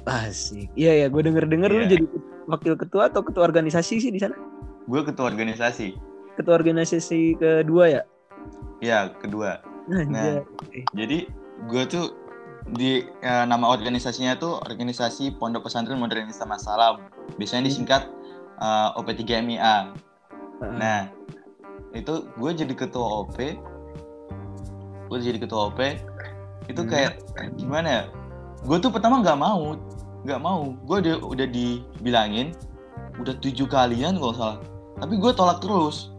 Asik. 0.03 0.67
Iya 0.75 1.05
ya 1.05 1.07
gue 1.07 1.23
denger 1.23 1.47
denger 1.47 1.71
lu 1.71 1.83
Iya. 1.87 1.91
jadi 1.95 2.05
wakil 2.51 2.75
ketua 2.75 3.07
atau 3.07 3.23
ketua 3.23 3.47
organisasi 3.47 4.03
sih 4.03 4.11
di 4.11 4.19
sana? 4.19 4.35
Gue 4.91 5.07
ketua 5.07 5.31
organisasi 5.31 5.95
ketua 6.33 6.55
organisasi 6.55 7.37
kedua 7.37 7.85
ya? 7.89 8.01
Ya 8.79 9.11
kedua. 9.13 9.61
Anjay. 9.83 10.39
jadi 10.95 11.27
gue 11.67 11.83
tuh 11.85 12.15
di 12.71 13.03
eh, 13.19 13.43
nama 13.43 13.67
organisasinya 13.67 14.39
tuh 14.39 14.63
organisasi 14.63 15.35
Pondok 15.35 15.67
Pesantren 15.67 15.99
Modern 15.99 16.31
Islam 16.31 16.55
Salam 16.55 17.03
biasanya 17.35 17.67
disingkat 17.67 18.07
eh, 18.57 18.89
OP3MIA 18.95 19.91
Heeh. 20.63 20.71
nah 20.79 21.11
itu 21.91 22.31
gue 22.39 22.51
jadi 22.55 22.71
ketua 22.71 23.27
OP 23.27 23.35
gue 25.11 25.17
jadi 25.19 25.35
ketua 25.35 25.67
OP 25.67 25.79
itu 26.71 26.79
Hmm. 26.79 26.89
kayak 26.89 27.11
gimana 27.59 27.87
ya? 27.91 28.03
Gue 28.63 28.79
tuh 28.79 28.87
pertama 28.87 29.19
nggak 29.19 29.35
mau 29.35 29.75
nggak 30.23 30.39
mau. 30.39 30.71
Gue 30.87 31.03
udah 31.03 31.19
udah 31.19 31.47
dibilangin 31.51 32.55
udah 33.19 33.35
tujuh 33.43 33.67
kalian 33.67 34.15
kalau 34.15 34.31
salah. 34.31 34.57
Tapi 34.95 35.19
gue 35.19 35.31
tolak 35.35 35.59
terus 35.59 36.12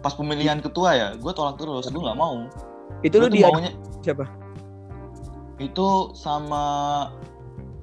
pas 0.00 0.16
pemilihan 0.16 0.58
ketua 0.64 0.96
ya 0.96 1.08
gue 1.16 1.32
tolak 1.32 1.60
terus 1.60 1.88
gue 1.88 2.02
nggak 2.02 2.18
mau. 2.18 2.48
Itu 3.04 3.20
lu 3.20 3.28
gue 3.28 3.32
tuh 3.32 3.36
di 3.36 3.42
maunya 3.44 3.72
siapa? 4.00 4.24
Itu 5.60 6.16
sama 6.16 6.64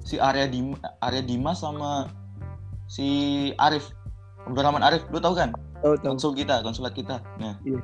si 0.01 0.17
Arya 0.17 0.49
Dim 0.49 0.73
Arya 1.05 1.21
Dimas 1.21 1.61
sama 1.61 2.09
si 2.89 3.07
Arif 3.61 3.93
Abdurrahman 4.49 4.81
Arif 4.81 5.05
lu 5.13 5.21
tahu 5.21 5.37
kan? 5.37 5.53
Tahu 5.85 5.93
tahu 6.01 6.17
konsul 6.17 6.33
kita 6.33 6.65
konsulat 6.65 6.97
kita. 6.97 7.21
Nah. 7.37 7.55
Iya. 7.63 7.81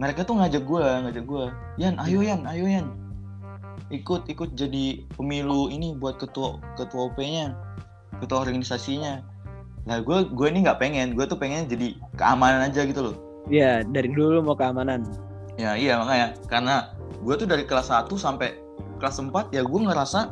mereka 0.00 0.24
tuh 0.24 0.40
ngajak 0.40 0.64
gue 0.64 0.84
ngajak 1.04 1.24
gue 1.28 1.44
Yan 1.76 2.00
ayo 2.02 2.24
Yan 2.24 2.42
ayo 2.48 2.64
Yan. 2.66 2.86
Ikut 3.92 4.24
ikut 4.26 4.56
jadi 4.56 5.04
pemilu 5.14 5.68
ini 5.68 5.92
buat 5.94 6.16
ketua 6.16 6.58
ketua 6.80 7.12
OP-nya 7.12 7.52
ketua 8.18 8.46
organisasinya 8.46 9.20
nah 9.82 9.98
gue 9.98 10.18
gue 10.30 10.46
ini 10.48 10.62
nggak 10.62 10.78
pengen. 10.78 11.14
Gue 11.18 11.26
tuh 11.26 11.38
pengen 11.38 11.66
jadi 11.66 11.96
keamanan 12.14 12.70
aja 12.70 12.86
gitu 12.86 13.10
loh. 13.10 13.16
Ya 13.50 13.82
dari 13.82 14.10
dulu 14.10 14.42
mau 14.42 14.54
keamanan. 14.54 15.02
Ya 15.58 15.74
iya 15.74 15.98
makanya. 15.98 16.28
Karena 16.46 16.74
gue 17.22 17.34
tuh 17.34 17.46
dari 17.46 17.66
kelas 17.66 17.90
1 17.90 18.06
sampai 18.14 18.58
kelas 19.02 19.18
4 19.18 19.50
ya 19.50 19.62
gue 19.66 19.80
ngerasa 19.82 20.30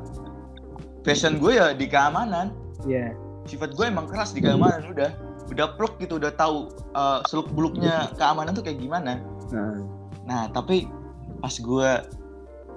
passion 1.02 1.38
gue 1.42 1.58
ya 1.58 1.74
di 1.74 1.86
keamanan. 1.90 2.54
Ya 2.86 3.12
sifat 3.48 3.74
gue 3.74 3.84
emang 3.88 4.06
keras 4.06 4.30
di 4.30 4.40
keamanan 4.44 4.90
udah. 4.94 5.10
Udah 5.50 5.74
pluk 5.74 5.98
gitu 5.98 6.22
udah 6.22 6.30
tahu 6.38 6.70
uh, 6.94 7.26
seluk 7.26 7.50
beluknya 7.50 8.06
keamanan 8.14 8.54
tuh 8.54 8.62
kayak 8.62 8.78
gimana. 8.78 9.18
Nah 9.50 9.82
nah 10.20 10.42
tapi 10.52 10.86
pas 11.42 11.50
gue 11.50 11.90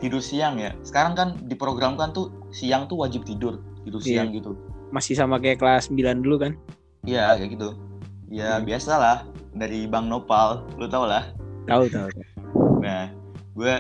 tidur 0.02 0.24
siang 0.24 0.58
ya 0.58 0.74
sekarang 0.82 1.14
kan 1.14 1.30
diprogramkan 1.46 2.12
tuh 2.12 2.34
siang 2.50 2.90
tuh 2.90 2.98
wajib 3.06 3.22
tidur 3.24 3.62
tidur 3.86 4.02
Iya. 4.02 4.26
siang 4.26 4.34
gitu 4.34 4.58
masih 4.94 5.18
sama 5.18 5.42
kayak 5.42 5.58
kelas 5.58 5.90
9 5.90 6.22
dulu 6.22 6.38
kan 6.38 6.54
Iya 7.04 7.36
kayak 7.36 7.58
gitu 7.58 7.70
ya 8.30 8.58
Hmm. 8.58 8.66
biasalah 8.66 9.26
dari 9.54 9.86
bang 9.86 10.06
Nopal 10.08 10.64
lu 10.78 10.86
tau 10.88 11.06
lah 11.06 11.26
tahu 11.66 11.88
tahu. 11.88 12.10
Nah, 12.84 13.08
gue 13.56 13.74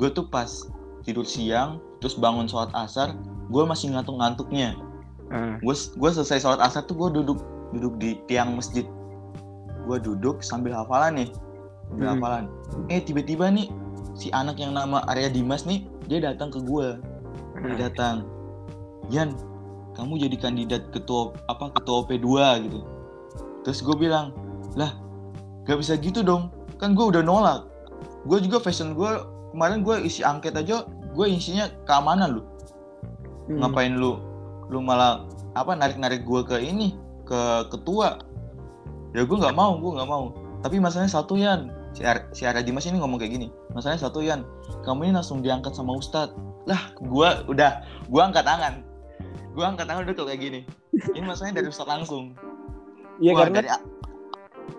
gue 0.00 0.08
tuh 0.08 0.24
pas 0.26 0.48
tidur 1.04 1.28
siang 1.28 1.76
terus 2.00 2.16
bangun 2.16 2.48
sholat 2.48 2.72
asar, 2.72 3.12
gue 3.52 3.62
masih 3.68 3.92
ngantuk-ngantuknya. 3.92 4.72
Ah, 5.28 5.60
Gue 5.60 5.76
gue 5.76 6.10
selesai 6.12 6.40
sholat 6.40 6.60
asar 6.64 6.88
tuh 6.88 6.96
gue 6.96 7.20
duduk 7.20 7.36
duduk 7.76 8.00
di 8.00 8.16
tiang 8.24 8.56
masjid. 8.56 8.88
Gue 9.84 10.00
duduk 10.00 10.40
sambil 10.40 10.72
hafalan 10.72 11.20
nih, 11.20 11.28
sambil 11.92 12.06
Hmm. 12.08 12.14
hafalan. 12.16 12.44
Eh 12.88 13.04
tiba-tiba 13.04 13.52
nih 13.52 13.68
si 14.16 14.32
anak 14.32 14.56
yang 14.56 14.72
nama 14.72 15.04
Arya 15.04 15.28
Dimas 15.28 15.68
nih 15.68 15.84
dia 16.08 16.24
datang 16.24 16.48
ke 16.48 16.60
gue, 16.64 16.96
dia 17.60 17.74
ah. 17.76 17.78
datang. 17.92 18.16
Yan, 19.12 19.36
kamu 19.96 20.28
jadi 20.28 20.36
kandidat 20.36 20.82
ketua 20.92 21.32
apa 21.48 21.72
ketua 21.72 22.04
OP2 22.04 22.28
gitu. 22.68 22.80
Terus 23.64 23.80
gue 23.80 23.96
bilang, 23.96 24.36
lah 24.76 24.92
gak 25.64 25.80
bisa 25.80 25.96
gitu 25.96 26.20
dong, 26.20 26.52
kan 26.76 26.92
gue 26.92 27.02
udah 27.02 27.24
nolak. 27.24 27.64
Gue 28.28 28.38
juga 28.44 28.60
fashion 28.60 28.92
gue 28.92 29.10
kemarin 29.56 29.80
gue 29.80 29.96
isi 30.04 30.20
angket 30.20 30.52
aja, 30.54 30.84
gue 30.86 31.26
isinya 31.26 31.72
keamanan 31.88 32.38
lu. 32.38 32.42
Hmm. 33.48 33.64
Ngapain 33.64 33.96
lu, 33.96 34.20
lu 34.68 34.84
malah 34.84 35.24
apa 35.56 35.72
narik-narik 35.72 36.28
gue 36.28 36.40
ke 36.44 36.60
ini 36.60 36.94
ke 37.24 37.72
ketua? 37.72 38.20
Ya 39.16 39.24
gue 39.24 39.36
nggak 39.40 39.56
mau, 39.56 39.80
gue 39.80 39.90
nggak 39.96 40.10
mau. 40.12 40.36
Tapi 40.60 40.76
masalahnya 40.76 41.10
satu 41.10 41.40
Yan, 41.40 41.72
si, 41.96 42.04
Ar 42.04 42.28
si 42.36 42.44
Arya 42.44 42.60
Dimas 42.60 42.84
ini 42.84 43.00
ngomong 43.00 43.16
kayak 43.16 43.32
gini. 43.32 43.48
Masalahnya 43.72 44.06
satu 44.06 44.20
Yan, 44.20 44.44
kamu 44.84 45.08
ini 45.08 45.12
langsung 45.16 45.40
diangkat 45.40 45.72
sama 45.72 45.96
Ustadz. 45.96 46.36
Lah, 46.68 46.92
gue 47.00 47.28
udah, 47.48 47.82
gue 48.06 48.20
angkat 48.20 48.44
tangan. 48.44 48.85
Gue 49.56 49.64
angkat 49.64 49.88
tangan 49.88 50.04
udah 50.04 50.14
kayak 50.14 50.40
gini. 50.40 50.60
Ini 51.16 51.24
masalahnya 51.24 51.64
dari 51.64 51.68
Ustadz 51.72 51.88
langsung. 51.88 52.36
Iya 53.16 53.32
karena 53.32 53.64
dari 53.64 53.68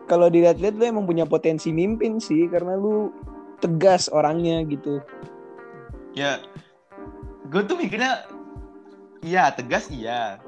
kalau 0.08 0.32
dilihat-lihat 0.32 0.76
lu 0.80 0.84
emang 0.88 1.06
punya 1.06 1.28
potensi 1.28 1.74
mimpin 1.76 2.18
sih 2.22 2.48
karena 2.48 2.80
lu 2.80 3.12
tegas 3.60 4.08
orangnya 4.14 4.64
gitu. 4.66 5.04
ya 6.18 6.42
gue 7.54 7.62
tuh 7.62 7.78
mikirnya 7.78 8.26
iya 9.22 9.54
tegas 9.54 9.86
iya 9.94 10.42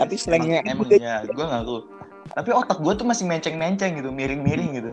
Tapi 0.00 0.16
slangnya 0.16 0.64
emang, 0.64 0.88
emang 0.88 0.96
iya 0.96 1.16
gue 1.28 1.44
ngaku 1.44 1.76
tapi 2.32 2.50
otak 2.56 2.80
gue 2.80 2.92
tuh 2.96 3.04
masih 3.04 3.28
menceng-menceng 3.28 4.00
gitu 4.00 4.08
miring-miring 4.08 4.80
gitu 4.80 4.92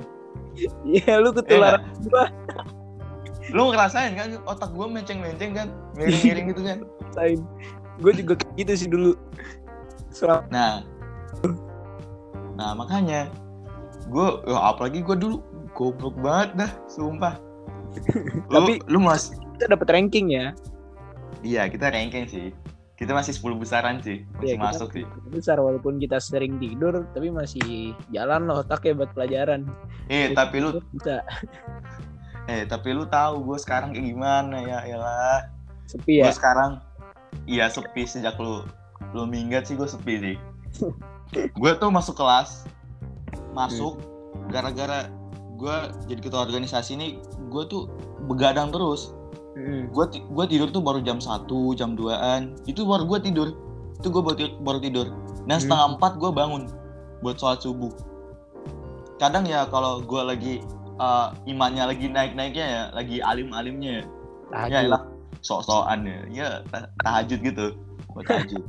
Iya 0.99 1.21
lu 1.23 1.31
ketularan 1.31 1.79
gua 2.11 2.27
lu 3.55 3.71
ngerasain 3.71 4.19
kan 4.19 4.35
otak 4.43 4.75
gue 4.75 4.83
menceng-menceng 4.83 5.55
kan 5.55 5.67
miring-miring 5.95 6.45
gitu 6.51 6.61
kan. 6.67 6.77
Gue 7.97 8.11
juga 8.13 8.33
gitu 8.53 8.73
sih 8.73 8.87
dulu. 8.87 9.13
Selama 10.09 10.43
nah 10.49 10.73
nah 12.57 12.73
makanya 12.73 13.29
gue 14.07 14.27
ya, 14.43 14.57
apalagi 14.65 14.99
gue 14.99 15.13
dulu 15.15 15.37
goblok 15.71 16.17
banget 16.17 16.49
dah 16.57 16.71
sumpah 16.87 17.37
lu, 18.49 18.55
Tapi- 18.55 18.81
lu 18.87 18.97
mas 18.97 19.29
kita 19.53 19.69
dapat 19.69 19.87
ranking 19.91 20.33
ya. 20.33 20.57
iya 21.41 21.65
kita 21.65 21.89
ranking 21.89 22.25
sih 22.25 22.49
kita 22.93 23.13
masih 23.13 23.29
10 23.31 23.61
besaran 23.61 24.01
sih 24.01 24.25
masih 24.33 24.41
Iya, 24.41 24.53
kita 24.55 24.65
masuk 24.65 24.89
sih 24.91 25.05
Besar 25.29 25.57
walaupun 25.57 26.01
kita 26.01 26.17
sering 26.17 26.57
tidur 26.57 27.05
tapi 27.11 27.29
masih 27.29 27.93
jalan 28.09 28.49
loh 28.49 28.65
otaknya 28.65 28.97
buat 28.97 29.13
pelajaran. 29.13 29.69
eh 30.07 30.33
tapi 30.33 30.57
lu 30.57 30.81
bisa 30.89 31.21
eh 32.47 32.65
tapi 32.65 32.89
lu 32.89 33.05
tahu 33.05 33.45
gue 33.45 33.57
sekarang 33.59 33.93
kayak 33.93 34.07
gimana 34.07 34.65
ya 34.65 34.79
elah 34.83 35.45
sepi 35.85 36.25
ya. 36.25 36.25
gue 36.25 36.33
sekarang 36.33 36.81
iya 37.47 37.71
sepi 37.71 38.03
sejak 38.03 38.35
lu 38.39 38.63
lu 39.15 39.23
minggat 39.23 39.67
sih 39.69 39.75
gue 39.79 39.87
sepi 39.87 40.13
sih. 40.19 40.35
Gue 41.55 41.71
tuh 41.79 41.91
masuk 41.91 42.15
kelas 42.17 42.67
masuk 43.55 43.97
gara-gara 44.53 45.09
gue 45.57 45.75
jadi 46.05 46.19
ketua 46.21 46.45
organisasi 46.45 46.93
ini 46.93 47.07
gue 47.49 47.63
tuh 47.67 47.89
begadang 48.27 48.69
terus. 48.69 49.13
Gue 49.89 50.05
gue 50.13 50.45
tidur 50.45 50.69
tuh 50.69 50.85
baru 50.85 51.01
jam 51.01 51.17
1, 51.17 51.49
jam 51.73 51.97
2an 51.97 52.53
itu 52.69 52.85
baru 52.85 53.03
gue 53.09 53.19
tidur. 53.31 53.47
Itu 53.97 54.13
gue 54.13 54.21
baru, 54.21 54.37
baru 54.61 54.79
tidur. 54.83 55.07
Dan 55.49 55.57
Hmm. 55.57 55.63
setengah 55.65 55.87
empat 55.97 56.11
gue 56.21 56.29
bangun 56.29 56.63
buat 57.25 57.39
sholat 57.41 57.65
subuh. 57.65 57.89
Kadang 59.17 59.49
ya 59.49 59.65
kalau 59.73 60.05
gue 60.05 60.21
lagi 60.21 60.53
uh, 61.01 61.33
imannya 61.49 61.89
lagi 61.89 62.05
naik-naiknya 62.05 62.65
ya 62.65 62.81
lagi 62.93 63.17
alim-alimnya 63.23 63.91
ya. 64.01 64.05
Ya 64.69 64.81
lah 64.85 65.16
sok-sokan 65.41 66.05
ya. 66.05 66.19
Ya 66.31 66.49
ta- 66.69 66.91
tahajud 67.03 67.39
gitu. 67.41 67.65
Buat 68.13 68.25
tahajud. 68.27 68.63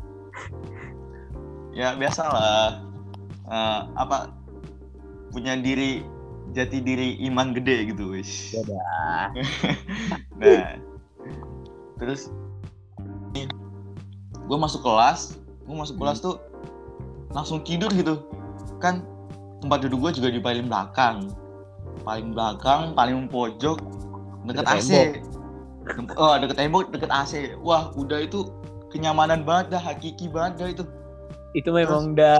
Ya 1.75 1.95
biasalah. 1.95 2.85
Eh, 3.49 3.81
apa 3.97 4.33
punya 5.33 5.57
diri 5.57 6.05
jati 6.53 6.81
diri 6.81 7.21
iman 7.29 7.53
gede 7.53 7.93
gitu 7.93 8.17
wis 8.17 8.57
nah 10.41 10.81
terus 12.01 12.33
gue 14.49 14.57
masuk 14.57 14.81
kelas 14.81 15.37
gue 15.69 15.77
masuk 15.77 16.01
kelas 16.01 16.25
tuh 16.25 16.41
langsung 17.33 17.61
tidur 17.61 17.93
gitu. 17.93 18.25
Kan 18.81 19.05
tempat 19.61 19.85
duduk 19.85 20.09
gue 20.09 20.23
juga 20.23 20.29
di 20.33 20.41
paling 20.41 20.67
belakang. 20.69 21.29
Paling 22.07 22.33
belakang 22.33 22.97
paling 22.97 23.29
pojok 23.29 23.77
Deket 24.49 24.65
AC 24.65 24.91
oh 26.17 26.35
deket 26.41 26.57
tembok 26.61 26.93
deket 26.93 27.11
AC 27.11 27.57
wah 27.61 27.91
udah 27.97 28.25
itu 28.25 28.49
kenyamanan 28.93 29.45
banget 29.45 29.77
dah 29.77 29.83
hakiki 29.83 30.29
banget 30.29 30.53
dah 30.61 30.69
itu. 30.73 30.85
Itu 31.57 31.73
memang 31.73 32.13
udah 32.17 32.37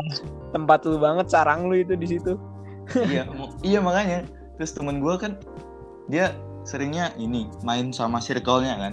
tempat 0.53 0.85
lu 0.85 1.01
banget, 1.01 1.29
sarang 1.33 1.69
lu 1.69 1.81
itu 1.81 1.97
di 1.97 2.07
situ. 2.09 2.37
iya 3.13 3.25
iya 3.65 3.79
makanya. 3.81 4.25
Terus 4.57 4.75
temen 4.75 5.01
gue 5.01 5.15
kan 5.21 5.39
dia 6.09 6.33
seringnya 6.65 7.13
ini 7.21 7.49
main 7.65 7.93
sama 7.93 8.21
circle-nya 8.21 8.75
kan. 8.77 8.93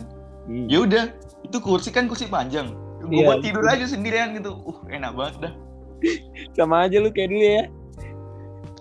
Ya 0.70 0.84
udah 0.84 1.04
itu 1.44 1.58
kursi 1.60 1.90
kan 1.92 2.08
kursi 2.08 2.28
panjang. 2.30 2.76
Gue 3.06 3.22
Iya, 3.22 3.26
buat 3.28 3.40
tidur 3.44 3.66
aja 3.66 3.86
sendirian 3.88 4.36
gitu. 4.36 4.56
Uh 4.64 4.78
enak 4.92 5.16
banget 5.16 5.36
dah. 5.50 5.54
Sama 6.58 6.86
aja 6.86 7.00
lu 7.00 7.10
kayak 7.10 7.32
dulu 7.32 7.46
ya. 7.46 7.66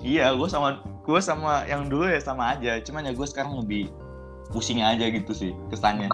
iya 0.05 0.37
gue 0.37 0.45
sama 0.53 0.85
gue 0.85 1.17
sama 1.17 1.65
yang 1.65 1.89
dulu 1.89 2.05
ya 2.05 2.21
sama 2.21 2.53
aja. 2.53 2.77
Cuman 2.85 3.09
ya 3.09 3.17
gue 3.17 3.25
sekarang 3.25 3.57
lebih 3.65 3.89
pusing 4.51 4.81
aja 4.81 5.07
gitu 5.07 5.33
sih 5.33 5.53
kesannya 5.69 6.09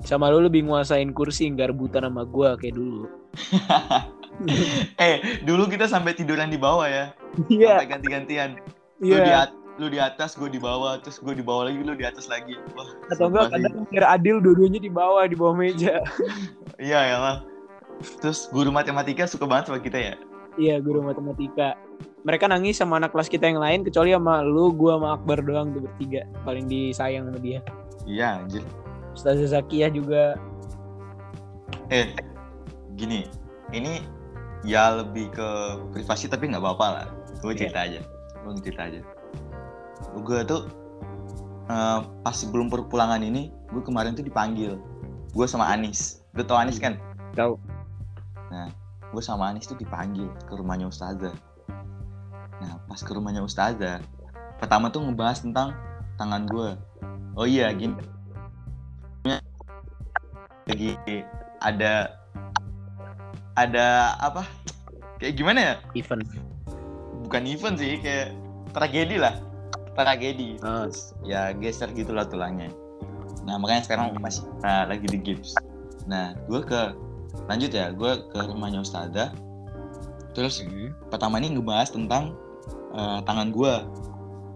Sama 0.00 0.30
lu 0.30 0.40
lebih 0.40 0.64
nguasain 0.64 1.12
kursi 1.12 1.50
nggak 1.50 1.74
rebutan 1.74 2.06
sama 2.06 2.24
gua 2.24 2.54
kayak 2.54 2.78
dulu. 2.78 3.10
eh 4.96 5.42
dulu 5.42 5.66
kita 5.66 5.84
sampai 5.84 6.14
tiduran 6.14 6.48
di 6.48 6.56
bawah 6.56 6.86
ya 6.86 7.12
Iya, 7.46 7.82
sampai 7.82 7.90
ganti-gantian 7.90 8.50
lu 8.98 9.14
di 9.14 9.28
iya. 9.28 9.46
at- 9.46 9.56
lu 9.78 9.86
di 9.86 10.02
atas 10.02 10.34
gue 10.34 10.50
di 10.50 10.58
bawah 10.58 10.98
terus 10.98 11.22
gue 11.22 11.30
di 11.30 11.42
bawah 11.42 11.70
lagi 11.70 11.78
lu 11.78 11.94
di 11.94 12.02
atas 12.02 12.26
lagi 12.26 12.58
wah 12.74 12.90
Atau 13.10 13.30
enggak 13.30 13.54
kadang 13.54 13.86
biar 13.86 14.04
adil 14.10 14.42
dua-duanya 14.42 14.82
di 14.82 14.90
bawah, 14.90 15.22
di 15.22 15.38
bawah 15.38 15.54
meja. 15.54 16.02
iya 16.78 16.98
ya 17.06 17.16
lah 17.16 17.36
terus 18.18 18.50
guru 18.50 18.70
matematika 18.70 19.22
suka 19.26 19.46
banget 19.46 19.70
sama 19.70 19.78
kita 19.78 19.98
ya 19.98 20.14
Iya, 20.58 20.82
guru 20.82 21.06
matematika. 21.06 21.78
Mereka 22.28 22.44
nangis 22.44 22.76
sama 22.76 23.00
anak 23.00 23.16
kelas 23.16 23.32
kita 23.32 23.48
yang 23.48 23.56
lain 23.56 23.88
kecuali 23.88 24.12
sama 24.12 24.44
lu, 24.44 24.68
gua 24.76 25.00
sama 25.00 25.08
Akbar 25.16 25.40
doang 25.40 25.72
tuh 25.72 25.88
bertiga. 25.88 26.28
Paling 26.44 26.68
disayang 26.68 27.24
sama 27.24 27.40
dia. 27.40 27.64
iya 28.04 28.36
anjir. 28.36 28.60
Ustazah 29.16 29.48
Zakiyah 29.48 29.88
juga. 29.88 30.36
Eh 31.88 32.12
gini. 33.00 33.24
Ini 33.72 34.04
ya 34.60 35.00
lebih 35.00 35.32
ke 35.32 35.48
privasi 35.96 36.28
tapi 36.28 36.52
nggak 36.52 36.60
apa-apa 36.60 36.86
lah. 36.92 37.06
Gue 37.40 37.56
Iya. 37.56 37.60
cerita 37.64 37.78
aja. 37.80 38.00
Gue 38.44 38.52
cerita 38.60 38.82
aja. 38.92 39.00
Gue 40.20 40.38
tuh 40.44 40.68
eh, 41.72 41.98
pas 42.20 42.36
sebelum 42.36 42.68
perpulangan 42.68 43.24
ini 43.24 43.48
gue 43.72 43.80
kemarin 43.80 44.12
tuh 44.12 44.24
dipanggil. 44.24 44.76
Gue 45.32 45.48
sama 45.48 45.64
Anis. 45.72 46.20
Gue 46.36 46.44
tau 46.44 46.60
Anis 46.60 46.76
kan? 46.76 47.00
Tahu. 47.32 47.56
gue 49.08 49.24
sama 49.24 49.48
Anis 49.48 49.64
tuh 49.64 49.76
dipanggil 49.80 50.28
ke 50.44 50.52
rumahnya 50.52 50.92
Ustazah 50.92 51.32
nah 52.58 52.78
pas 52.90 53.00
ke 53.00 53.10
rumahnya 53.14 53.42
Ustazah 53.46 54.02
pertama 54.58 54.90
tuh 54.90 55.06
ngebahas 55.06 55.42
tentang 55.42 55.74
tangan 56.18 56.44
gue 56.50 56.74
oh 57.38 57.46
iya 57.46 57.70
gini. 57.70 57.94
Lagi 60.68 61.00
ada 61.64 62.12
ada 63.54 63.86
apa? 64.20 64.44
Kayak 65.22 65.34
gimana 65.38 65.58
ya? 65.58 65.74
Event. 65.94 66.22
bukan 67.28 67.44
event 67.44 67.76
sih 67.76 68.00
kayak 68.00 68.32
tragedi 68.72 69.16
lah. 69.20 69.36
Tragedi. 69.96 70.60
Ah. 70.60 70.86
Terus 70.86 71.12
ya 71.24 71.52
geser 71.56 71.88
gitulah 71.92 72.28
tulangnya. 72.28 72.68
Nah 73.44 73.56
makanya 73.56 73.84
sekarang 73.88 74.12
Hmm. 74.12 74.20
masih 74.20 74.44
nah, 74.60 74.84
lagi 74.84 75.06
di 75.08 75.18
gips. 75.20 75.56
Nah 76.04 76.36
gue 76.46 76.60
ke 76.60 76.92
lanjut 77.48 77.70
ya. 77.72 77.92
Gue 77.92 78.28
ke 78.28 78.38
rumahnya 78.44 78.84
Ustazah. 78.84 79.32
Terus 80.36 80.62
pertama 81.08 81.40
ini 81.40 81.56
ngebahas 81.56 81.90
tentang 81.90 82.36
eh, 82.94 83.18
tangan 83.24 83.48
gue 83.50 83.74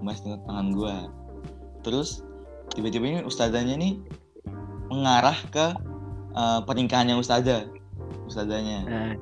ngebahas 0.01 0.21
tentang 0.23 0.43
tangan 0.49 0.69
gue 0.73 0.95
terus 1.83 2.09
tiba-tiba 2.73 3.05
ini 3.07 3.21
ustazahnya 3.27 3.77
nih 3.77 4.01
mengarah 4.89 5.37
ke 5.51 5.67
eh, 6.33 6.61
pernikahannya 6.65 7.17
ustazah 7.19 7.69
ustazahnya 8.29 8.81
Nah, 8.89 9.13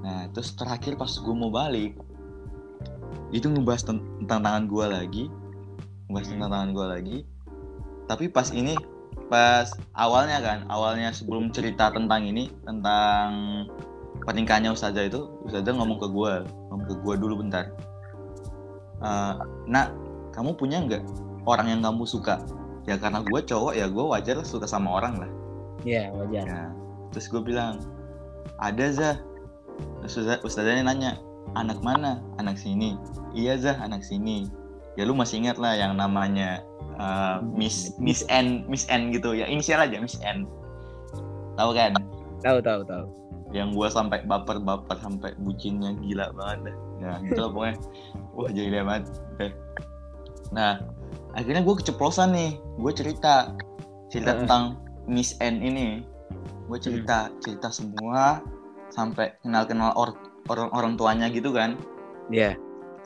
Nah, 0.00 0.26
terus 0.32 0.56
terakhir 0.56 0.96
pas 0.96 1.12
gue 1.12 1.34
mau 1.36 1.52
balik, 1.52 1.92
itu 3.30 3.46
ngebahas 3.46 3.84
ten- 3.84 4.00
tentang 4.24 4.40
tangan 4.42 4.64
gue 4.64 4.86
lagi, 4.88 5.24
ngebahas 6.08 6.26
Hmm. 6.26 6.32
tentang 6.34 6.50
tangan 6.50 6.70
gue 6.72 6.86
lagi. 6.88 7.18
Tapi 8.08 8.24
pas 8.32 8.48
ini, 8.50 8.74
pas 9.28 9.70
awalnya 9.94 10.40
kan, 10.40 10.58
awalnya 10.66 11.12
sebelum 11.14 11.52
cerita 11.54 11.92
tentang 11.94 12.26
ini, 12.26 12.50
tentang 12.64 13.28
pernikahannya 14.24 14.74
Ustazah 14.74 15.06
itu, 15.06 15.30
Ustazah 15.46 15.76
ngomong 15.78 16.00
ke 16.00 16.08
gue, 16.10 16.34
ngomong 16.72 16.86
ke 16.90 16.96
gue 16.96 17.14
dulu 17.20 17.34
bentar. 17.46 17.70
Eh, 19.00 19.34
nak, 19.64 19.96
kamu 20.36 20.52
punya 20.60 20.84
nggak 20.84 21.00
orang 21.48 21.72
yang 21.72 21.80
kamu 21.80 22.04
suka? 22.04 22.44
Ya 22.84 23.00
karena 23.00 23.24
gue 23.24 23.40
cowok 23.40 23.72
ya 23.72 23.88
gue 23.88 24.04
wajar 24.04 24.36
suka 24.44 24.68
sama 24.68 25.00
orang 25.00 25.24
lah. 25.24 25.30
ya 25.88 26.12
wajar. 26.12 26.44
Ya, 26.44 26.62
terus 27.08 27.32
gue 27.32 27.40
bilang, 27.40 27.80
ada 28.60 28.86
Zah. 28.92 29.16
Ustazah, 30.04 30.44
ustazahnya 30.44 30.84
nanya, 30.84 31.16
anak 31.56 31.80
mana? 31.80 32.20
Anak 32.36 32.60
sini. 32.60 33.00
Iya 33.32 33.56
Zah, 33.56 33.80
anak 33.80 34.04
sini. 34.04 34.52
Ya 35.00 35.08
lu 35.08 35.16
masih 35.16 35.40
ingat 35.40 35.56
lah 35.56 35.72
yang 35.72 35.96
namanya 35.96 36.60
uh, 37.00 37.40
Miss 37.40 37.96
Miss 37.96 38.20
N, 38.28 38.68
Miss 38.68 38.84
N 38.92 39.16
gitu 39.16 39.32
ya. 39.32 39.48
Inisial 39.48 39.80
aja 39.80 39.96
Miss 39.96 40.20
N. 40.20 40.44
Tahu 41.56 41.72
kan? 41.72 41.96
Tahu 42.44 42.60
tahu 42.60 42.84
tahu. 42.84 43.04
Yang 43.56 43.80
gue 43.80 43.88
sampai 43.88 44.20
baper-baper 44.28 45.00
sampai 45.00 45.32
bucinnya 45.40 45.96
gila 46.04 46.28
banget 46.36 46.68
dah. 46.68 46.76
Ya 47.00 47.16
gitu 47.24 47.40
lah 47.40 47.50
pokoknya. 47.50 47.76
Wah 48.36 48.50
jadi 48.52 48.68
banget. 48.84 49.04
Deh. 49.40 49.52
Nah, 50.52 50.84
akhirnya 51.32 51.64
gue 51.64 51.74
keceplosan 51.80 52.36
nih. 52.36 52.50
Gue 52.76 52.92
cerita 52.92 53.56
cerita 54.12 54.36
Heeh. 54.36 54.40
tentang 54.44 54.62
Miss 55.08 55.34
N 55.40 55.64
ini. 55.64 56.04
Gue 56.68 56.78
cerita 56.78 57.32
cerita 57.42 57.72
semua 57.72 58.44
sampai 58.92 59.34
kenal-kenal 59.42 59.96
or- 59.96 60.18
orang 60.52 60.68
orang 60.76 60.92
tuanya 60.94 61.26
gitu 61.32 61.50
kan. 61.50 61.74
Iya. 62.28 62.54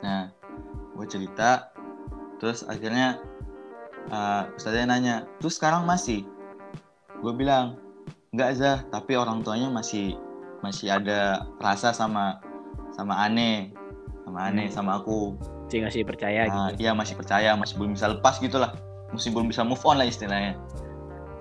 Nah, 0.03 0.29
gue 0.93 1.05
cerita, 1.09 1.71
terus 2.37 2.61
akhirnya 2.67 3.17
uh, 4.11 4.49
ustaznya 4.53 4.85
nanya, 4.85 5.15
terus 5.41 5.57
sekarang 5.57 5.87
masih? 5.87 6.27
Gue 7.23 7.33
bilang, 7.33 7.79
enggak 8.35 8.51
Zah, 8.59 8.79
tapi 8.93 9.17
orang 9.17 9.41
tuanya 9.41 9.71
masih 9.71 10.13
masih 10.61 10.93
ada 10.93 11.45
rasa 11.61 11.93
sama 11.93 12.41
sama 12.93 13.17
Ane, 13.21 13.73
sama 14.25 14.49
Ane, 14.49 14.65
Hmm. 14.67 14.73
sama 14.73 14.91
aku. 14.97 15.37
Sih 15.69 15.85
ngasih 15.85 16.01
percaya 16.01 16.49
Nah, 16.49 16.73
gitu. 16.73 16.81
iya 16.85 16.91
masih 16.97 17.13
percaya, 17.13 17.53
masih 17.53 17.77
belum 17.77 17.93
bisa 17.93 18.09
lepas 18.09 18.41
gitulah, 18.41 18.73
masih 19.13 19.29
belum 19.29 19.47
bisa 19.49 19.61
move 19.61 19.81
on 19.85 20.01
lah 20.01 20.07
istilahnya. 20.09 20.57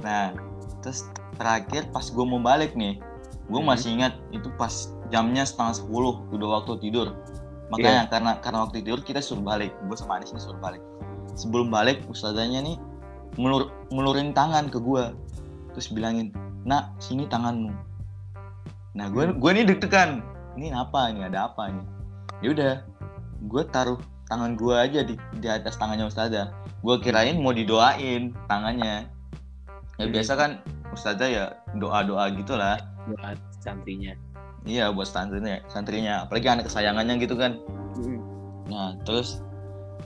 Nah, 0.05 0.37
terus 0.85 1.09
terakhir 1.41 1.89
pas 1.91 2.05
gue 2.05 2.25
mau 2.25 2.39
balik 2.39 2.77
nih, 2.77 3.01
gue 3.49 3.61
Hmm. 3.61 3.69
masih 3.73 3.97
ingat 3.97 4.13
itu 4.31 4.53
pas 4.61 4.93
jamnya 5.09 5.49
setengah 5.49 5.81
sepuluh, 5.81 6.25
udah 6.29 6.61
waktu 6.61 6.77
tidur. 6.81 7.09
Iya. 7.09 7.73
Makanya 7.73 8.03
karena 8.13 8.33
karena 8.39 8.59
waktu 8.69 8.85
tidur 8.85 9.01
kita 9.01 9.25
suruh 9.25 9.41
balik, 9.41 9.73
gue 9.89 9.97
sama 9.97 10.21
Anis 10.21 10.37
ini 10.37 10.41
suruh 10.41 10.61
balik. 10.61 10.85
Sebelum 11.35 11.73
balik, 11.73 12.05
ustazahnya 12.07 12.61
nih 12.61 12.77
ngelur, 13.41 13.73
ngelurin 13.91 14.31
tangan 14.31 14.69
ke 14.69 14.79
gue, 14.79 15.11
terus 15.73 15.89
bilangin, 15.91 16.31
nak 16.63 16.93
sini 17.01 17.25
tanganmu. 17.27 17.73
Nah, 18.95 19.09
gue 19.11 19.25
Hmm. 19.27 19.41
gue 19.41 19.51
nih 19.51 19.65
deg-degan, 19.67 20.23
ini 20.55 20.71
apa 20.71 21.11
ini 21.11 21.27
ada 21.27 21.51
apa 21.51 21.73
nih? 21.73 21.85
Ya 22.45 22.53
udah, 22.53 22.75
gue 23.49 23.63
taruh 23.73 23.97
tangan 24.29 24.53
gue 24.53 24.77
aja 24.77 25.01
di, 25.01 25.17
di 25.41 25.49
atas 25.49 25.81
tangannya 25.81 26.13
ustazah. 26.13 26.53
Gue 26.85 27.01
kirain 27.01 27.41
mau 27.41 27.57
didoain 27.57 28.37
tangannya. 28.53 29.09
Ya 29.97 30.05
Hmm. 30.05 30.13
biasa 30.13 30.33
kan 30.37 30.51
ustazah 30.93 31.25
ya 31.25 31.45
doa-doa 31.81 32.29
gitulah. 32.37 32.77
Buat 33.09 33.41
santrinya. 33.65 34.13
Iya 34.69 34.93
buat 34.93 35.09
santrinya, 35.09 35.65
santrinya. 35.73 36.29
Apalagi 36.29 36.53
anak 36.53 36.69
kesayangannya 36.69 37.17
gitu 37.25 37.33
kan. 37.33 37.57
Hmm. 37.97 38.21
Nah 38.69 38.93
terus 39.09 39.41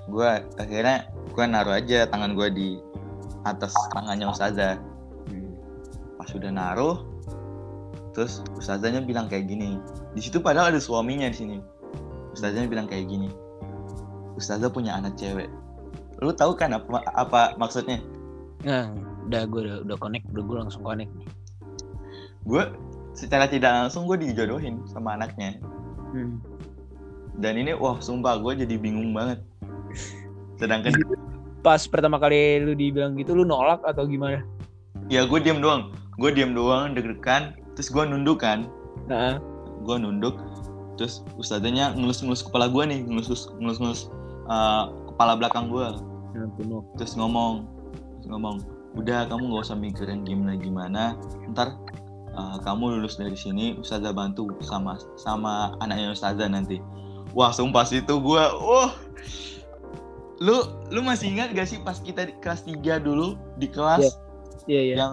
gue 0.06 0.30
akhirnya 0.62 1.10
gue 1.34 1.42
naruh 1.42 1.74
aja 1.74 2.06
tangan 2.06 2.38
gue 2.38 2.48
di 2.54 2.68
atas 3.42 3.74
tangannya 3.98 4.30
ustazah. 4.30 4.78
Hmm. 5.26 5.58
Pas 6.14 6.30
udah 6.30 6.54
naruh, 6.54 7.02
terus 8.14 8.46
ustazahnya 8.54 9.02
bilang 9.02 9.26
kayak 9.26 9.50
gini. 9.50 9.82
Di 10.14 10.22
situ 10.22 10.38
padahal 10.38 10.70
ada 10.70 10.78
suaminya 10.78 11.26
di 11.26 11.34
sini. 11.34 11.58
Ustazahnya 12.38 12.70
bilang 12.70 12.86
kayak 12.86 13.10
gini. 13.10 13.28
Ustazah 14.38 14.70
punya 14.70 14.94
anak 14.94 15.18
cewek. 15.18 15.50
Lu 16.22 16.30
tahu 16.30 16.54
kan 16.54 16.70
apa 16.78 17.02
apa 17.18 17.58
maksudnya? 17.58 17.98
Nah, 18.62 18.94
udah 19.26 19.42
gue 19.42 19.60
udah, 19.66 19.76
udah 19.82 19.96
connect, 19.98 20.30
udah 20.30 20.42
gue 20.46 20.56
langsung 20.62 20.82
connect 20.86 21.10
nih. 21.18 21.26
Gue 22.46 22.62
secara 23.18 23.50
tidak 23.50 23.74
langsung 23.74 24.06
gue 24.06 24.14
dijodohin 24.22 24.78
sama 24.86 25.18
anaknya. 25.18 25.58
Hmm. 26.08 26.40
dan 27.36 27.60
ini 27.60 27.76
wah 27.76 28.00
sumpah 28.00 28.40
gue 28.40 28.64
jadi 28.64 28.80
bingung 28.80 29.12
banget 29.12 29.44
sedangkan 30.56 30.96
Pas 31.60 31.84
pertama 31.84 32.16
kali 32.16 32.64
lu 32.64 32.72
dibilang 32.72 33.12
gitu 33.20 33.36
lu 33.36 33.44
nolak 33.44 33.84
atau 33.84 34.08
gimana? 34.08 34.40
ya 35.12 35.28
gue 35.28 35.36
diem 35.36 35.60
doang 35.60 35.92
gue 36.16 36.32
diem 36.32 36.56
doang 36.56 36.96
deg-degan 36.96 37.52
terus 37.76 37.92
gue 37.92 38.02
nunduk 38.08 38.40
kan 38.40 38.64
Nah, 39.04 39.36
gue 39.84 39.96
nunduk 40.00 40.40
terus 40.98 41.22
ustazanya 41.38 41.94
ngelus-ngelus 41.94 42.42
kepala 42.42 42.66
gue 42.66 42.82
nih 42.82 43.00
ngelus 43.06 43.46
ngelus 43.62 44.10
uh, 44.50 44.90
kepala 45.14 45.38
belakang 45.38 45.70
gue 45.70 45.86
penuh. 46.58 46.82
terus 46.98 47.14
ngomong 47.14 47.64
terus 48.18 48.26
ngomong 48.34 48.56
udah 48.98 49.30
kamu 49.30 49.54
nggak 49.54 49.64
usah 49.64 49.78
mikirin 49.78 50.26
gimana 50.26 50.58
gimana 50.58 51.02
ntar 51.54 51.78
uh, 52.34 52.58
kamu 52.66 52.98
lulus 52.98 53.14
dari 53.14 53.38
sini 53.38 53.78
ustazah 53.78 54.10
bantu 54.10 54.50
sama 54.58 54.98
sama 55.14 55.78
anaknya 55.78 56.10
ustazah 56.10 56.50
nanti 56.50 56.82
wah 57.30 57.54
sumpah 57.54 57.86
situ 57.86 58.18
gue 58.18 58.44
wah 58.58 58.90
lu 60.42 60.66
lu 60.90 61.02
masih 61.02 61.34
ingat 61.34 61.50
gak 61.54 61.66
sih 61.66 61.78
pas 61.82 61.98
kita 61.98 62.26
di 62.26 62.34
kelas 62.42 62.66
3 62.66 63.02
dulu 63.02 63.38
di 63.58 63.70
kelas 63.70 64.18
Iya, 64.68 64.82
iya. 64.84 64.94
yang 65.00 65.12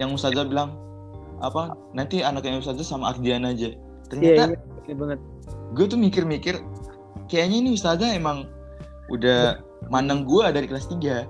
yang 0.00 0.10
ustazah 0.16 0.48
bilang 0.48 0.72
apa 1.44 1.76
nanti 1.92 2.24
anaknya 2.24 2.58
ustazah 2.58 2.86
sama 2.86 3.12
Ardian 3.12 3.44
aja 3.44 3.68
Iya, 3.68 4.08
ternyata 4.08 4.42
iya. 4.56 4.77
Iya 4.88 4.96
banget. 4.96 5.20
gue 5.76 5.84
tuh 5.84 6.00
mikir-mikir 6.00 6.64
kayaknya 7.28 7.56
ini 7.60 7.70
ustazah 7.76 8.08
emang 8.16 8.48
udah 9.12 9.60
mandang 9.92 10.24
gue 10.24 10.44
dari 10.48 10.64
kelas 10.64 10.88
3 10.88 11.28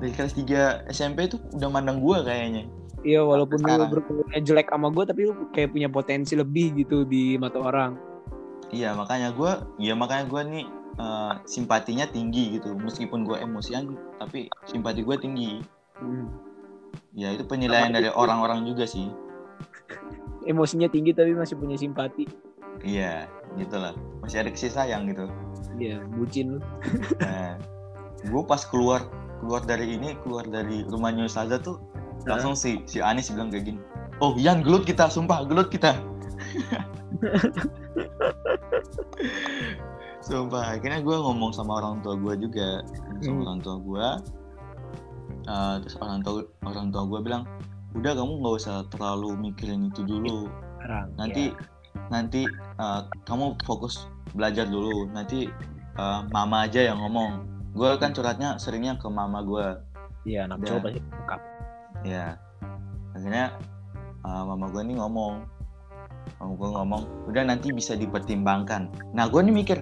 dari 0.00 0.12
kelas 0.14 0.32
3 0.32 0.88
SMP 0.88 1.28
tuh 1.28 1.42
udah 1.58 1.68
mandang 1.68 1.98
gue 1.98 2.18
kayaknya. 2.22 2.64
Iya, 3.06 3.22
walaupun 3.22 3.62
lu 3.62 3.86
berhubungan 3.86 4.42
jelek 4.42 4.70
sama 4.70 4.90
gue, 4.90 5.04
tapi 5.06 5.20
lu 5.30 5.50
kayak 5.54 5.70
punya 5.70 5.86
potensi 5.90 6.34
lebih 6.34 6.74
gitu 6.82 7.06
di 7.06 7.38
mata 7.38 7.58
orang. 7.58 7.98
iya 8.68 8.92
makanya 8.92 9.32
gue 9.32 9.80
iya 9.80 9.96
makanya 9.96 10.28
gue 10.28 10.42
nih 10.44 10.66
eh, 11.00 11.32
simpatinya 11.48 12.06
tinggi 12.06 12.58
gitu. 12.58 12.74
Meskipun 12.78 13.26
gue 13.26 13.42
emosian 13.42 13.96
tapi 14.22 14.46
simpati 14.68 15.02
gue 15.02 15.16
tinggi. 15.18 15.62
Hmm. 15.98 16.30
ya 17.10 17.34
itu 17.34 17.42
penilaian 17.42 17.90
dari 17.90 18.06
orang-orang 18.06 18.62
juga 18.62 18.86
sih 18.86 19.10
Emosinya 20.48 20.88
tinggi 20.88 21.12
tapi 21.12 21.32
masih 21.32 21.54
punya 21.54 21.76
simpati. 21.76 22.24
iya 22.80 23.26
gitulah 23.54 23.90
masih 24.20 24.40
ada 24.40 24.50
kasih 24.50 24.70
sayang 24.70 25.04
gitu 25.06 25.26
Iya, 25.76 25.98
bucin 26.10 26.56
lu. 26.56 26.60
Nah, 27.20 27.54
gue 28.20 28.42
pas 28.44 28.62
keluar 28.64 29.06
keluar 29.38 29.62
dari 29.62 29.94
ini 29.94 30.14
keluar 30.20 30.42
dari 30.42 30.82
rumahnya 30.84 31.26
Ustazah 31.26 31.58
tuh 31.58 31.78
langsung 32.24 32.54
si 32.54 32.82
si 32.84 32.98
Anis 32.98 33.30
bilang 33.30 33.46
kayak 33.48 33.66
gini 33.66 33.80
oh 34.18 34.34
Yan 34.34 34.62
gelut 34.62 34.82
kita 34.82 35.06
sumpah 35.06 35.42
gelut 35.44 35.68
kita 35.68 35.94
sumpah 40.20 40.74
akhirnya 40.74 41.00
gue 41.00 41.16
ngomong 41.16 41.50
sama 41.50 41.78
orang 41.78 41.98
tua 42.00 42.14
gue 42.14 42.34
juga 42.40 42.82
sama 43.18 43.34
Hmm. 43.34 43.42
orang 43.44 43.60
tua 43.60 43.76
gue 43.78 44.06
Eh, 45.48 45.74
terus 45.80 45.96
orang 45.96 46.20
tua 46.20 46.44
orang 46.62 46.92
tua 46.92 47.02
gue 47.06 47.20
bilang 47.22 47.48
udah 47.98 48.12
kamu 48.14 48.32
nggak 48.40 48.54
usah 48.62 48.76
terlalu 48.94 49.34
mikirin 49.50 49.90
itu 49.90 50.06
dulu. 50.06 50.46
Nanti 51.18 51.50
nanti 52.08 52.46
uh, 52.78 53.10
kamu 53.26 53.58
fokus 53.66 54.06
belajar 54.32 54.70
dulu. 54.70 55.10
Nanti 55.10 55.50
uh, 55.98 56.22
mama 56.30 56.64
aja 56.70 56.86
yang 56.94 57.02
ngomong. 57.02 57.44
Gue 57.74 57.98
kan 57.98 58.14
curhatnya 58.14 58.56
seringnya 58.56 58.96
ke 58.96 59.06
mama 59.10 59.42
gue 59.44 59.66
Iya, 60.26 60.44
anak 60.50 60.66
cowok 60.66 60.82
pasti 60.82 61.00
lengkap. 61.00 61.40
ya 62.06 62.36
akhirnya 63.16 63.50
uh, 64.22 64.42
mama 64.46 64.70
gue 64.70 64.82
nih 64.86 64.96
ngomong. 64.98 65.34
Mama 66.38 66.52
gue 66.54 66.68
ngomong 66.70 67.02
udah 67.26 67.42
nanti 67.50 67.74
bisa 67.74 67.98
dipertimbangkan. 67.98 68.92
Nah 69.14 69.26
gue 69.26 69.40
nih 69.42 69.54
mikir 69.54 69.78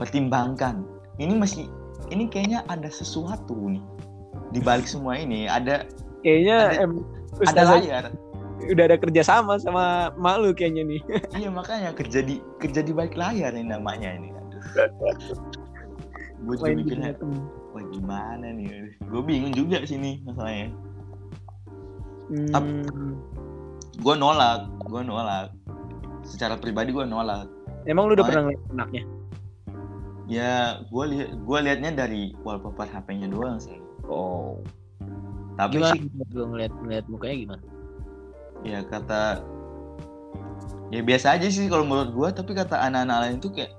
pertimbangkan. 0.00 0.82
Ini 1.22 1.36
masih 1.38 1.70
ini 2.10 2.26
kayaknya 2.26 2.66
ada 2.66 2.90
sesuatu 2.90 3.54
nih. 3.70 3.82
Di 4.50 4.58
balik 4.58 4.90
semua 4.90 5.14
ini 5.14 5.46
ada 5.46 5.86
Kayaknya 6.20 6.56
Ada- 6.68 6.80
em, 6.84 6.92
ada 7.48 7.62
layar 7.76 8.04
udah 8.68 8.84
ada 8.92 8.96
kerja 9.00 9.22
sama 9.24 9.56
sama 9.56 10.12
mak 10.20 10.36
lu 10.44 10.52
kayaknya 10.52 10.84
nih. 10.84 11.00
iya 11.40 11.48
makanya 11.48 11.96
kerja 11.96 12.20
di 12.20 12.44
kerja 12.60 12.84
di 12.84 12.92
balik 12.92 13.16
layar 13.16 13.56
ini 13.56 13.72
namanya 13.72 14.12
ini. 14.12 14.28
Gue 16.44 16.54
juga 16.56 16.72
mikirnya 16.76 17.16
wah 17.72 17.84
gimana 17.88 18.46
nih? 18.52 18.96
Gue 19.08 19.22
bingung 19.24 19.54
juga 19.56 19.80
sini 19.88 20.20
masalahnya. 20.28 20.68
Hmm. 22.30 22.84
gue 23.98 24.14
nolak 24.14 24.68
gue 24.86 25.00
nolak. 25.02 25.50
Secara 26.22 26.60
pribadi 26.60 26.92
gue 26.92 27.04
nolak. 27.08 27.48
Emang 27.88 28.06
lu 28.06 28.14
udah 28.14 28.22
Soalnya- 28.22 28.28
pernah 28.28 28.42
ngeliat 28.44 28.62
anaknya? 28.76 29.04
ya 30.30 30.78
gue 30.86 31.04
lihat 31.10 31.42
gue 31.42 31.58
liatnya 31.58 31.90
dari 32.06 32.30
wallpaper 32.46 32.86
HP-nya 32.86 33.26
doang 33.26 33.58
sih. 33.58 33.82
Oh. 34.06 34.62
Tapi 35.60 35.76
Gimana 35.76 35.92
sih 35.92 36.08
lu 36.32 36.44
ngeliat 36.48 36.72
ngeliat 36.80 37.04
mukanya 37.12 37.36
gimana? 37.36 37.64
ya 38.60 38.84
kata 38.84 39.40
ya 40.92 41.00
biasa 41.00 41.36
aja 41.36 41.48
sih 41.48 41.68
kalau 41.68 41.84
menurut 41.84 42.12
gue 42.12 42.28
tapi 42.32 42.52
kata 42.52 42.76
anak-anak 42.76 43.16
lain 43.24 43.36
tuh 43.40 43.52
kayak 43.52 43.72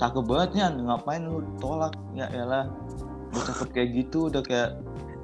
cakep 0.00 0.24
banget 0.24 0.50
ya 0.60 0.66
ngapain 0.72 1.24
lu 1.24 1.40
tolak 1.60 1.96
ya 2.12 2.28
elah. 2.34 2.68
Udah 3.32 3.42
cakep 3.50 3.68
kayak 3.72 3.88
gitu 4.04 4.28
udah 4.28 4.42
kayak 4.44 4.70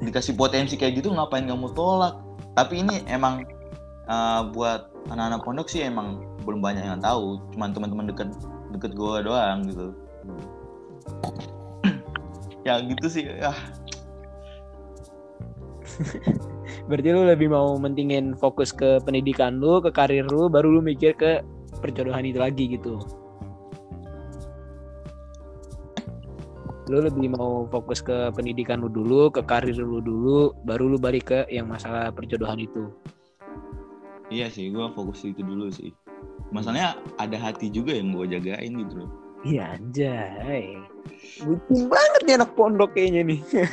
dikasih 0.01 0.35
potensi 0.37 0.81
kayak 0.81 1.05
gitu 1.05 1.13
ngapain 1.13 1.45
kamu 1.45 1.69
tolak? 1.77 2.17
Tapi 2.57 2.81
ini 2.81 3.05
emang 3.09 3.45
uh, 4.09 4.49
buat 4.53 4.89
anak-anak 5.13 5.41
pondok 5.45 5.69
sih 5.69 5.85
emang 5.85 6.25
belum 6.45 6.65
banyak 6.65 6.85
yang 6.85 7.01
tahu. 7.03 7.41
Cuman 7.57 7.77
teman-teman 7.77 8.09
deket 8.09 8.29
deket 8.73 8.93
gue 8.97 9.15
doang 9.25 9.69
gitu. 9.69 9.87
Ya 12.61 12.77
gitu 12.85 13.07
sih. 13.09 13.25
Ya 13.25 13.57
Berarti 16.89 17.09
lu 17.13 17.23
lebih 17.27 17.49
mau 17.51 17.77
mentingin 17.77 18.35
fokus 18.39 18.71
ke 18.75 18.99
pendidikan 19.05 19.59
lu, 19.61 19.83
ke 19.85 19.91
karir 19.93 20.27
lu, 20.27 20.49
baru 20.49 20.79
lu 20.79 20.81
mikir 20.81 21.15
ke 21.15 21.45
perjodohan 21.81 22.27
itu 22.27 22.39
lagi 22.41 22.65
gitu. 22.75 22.99
Lu 26.91 26.99
lebih 27.07 27.31
mau 27.37 27.69
fokus 27.71 28.03
ke 28.03 28.35
pendidikan 28.35 28.83
lu 28.83 28.91
dulu, 28.91 29.31
ke 29.31 29.45
karir 29.47 29.79
lu 29.79 30.03
dulu, 30.03 30.57
baru 30.67 30.91
lu 30.91 30.99
balik 30.99 31.31
ke 31.31 31.41
yang 31.53 31.71
masalah 31.71 32.11
perjodohan 32.11 32.59
itu. 32.63 32.91
iya 34.31 34.47
sih 34.47 34.71
gue 34.71 34.87
fokus 34.95 35.27
itu 35.27 35.43
dulu 35.43 35.69
sih 35.75 35.91
masalahnya 36.55 36.95
ada 37.19 37.37
hati 37.37 37.67
juga 37.67 37.93
yang 37.93 38.15
gue 38.15 38.39
jagain 38.39 38.73
gitu 38.87 39.05
loh 39.05 39.11
Iya 39.41 39.81
anjay. 39.81 40.77
Bucin 41.41 41.89
banget 41.89 42.21
nih 42.29 42.37
anak 42.37 42.53
pondok 42.53 42.93
kayaknya 42.93 43.25
nih. 43.25 43.41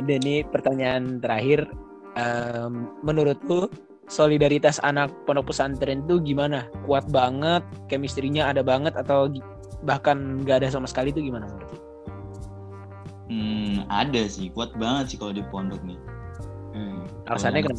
Ini 0.00 0.16
nih 0.24 0.40
pertanyaan 0.48 1.20
terakhir. 1.20 1.68
Em, 2.16 2.90
menurut 3.06 3.38
lu 3.46 3.68
solidaritas 4.10 4.82
anak 4.82 5.12
pondok 5.28 5.52
pesantren 5.52 6.02
tuh 6.08 6.18
gimana? 6.24 6.66
Kuat 6.88 7.06
banget, 7.12 7.62
chemistry-nya 7.86 8.50
ada 8.50 8.64
banget 8.64 8.96
atau 8.96 9.28
bahkan 9.84 10.42
nggak 10.42 10.64
ada 10.64 10.68
sama 10.72 10.88
sekali 10.88 11.12
itu 11.12 11.20
gimana 11.22 11.46
menurut? 11.46 11.80
Hmm, 13.30 13.86
ada 13.86 14.26
sih, 14.26 14.50
kuat 14.50 14.74
banget 14.74 15.14
sih 15.14 15.18
kalau 15.20 15.30
di 15.30 15.44
pondok 15.52 15.78
nih. 15.86 16.00
Alasannya 17.30 17.62
Kalau 17.62 17.78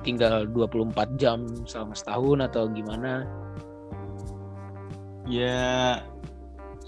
tinggal 0.00 0.34
24 0.48 1.20
jam 1.20 1.44
selama 1.68 1.92
setahun 1.92 2.38
atau 2.48 2.62
gimana? 2.72 3.28
Ya, 5.28 6.00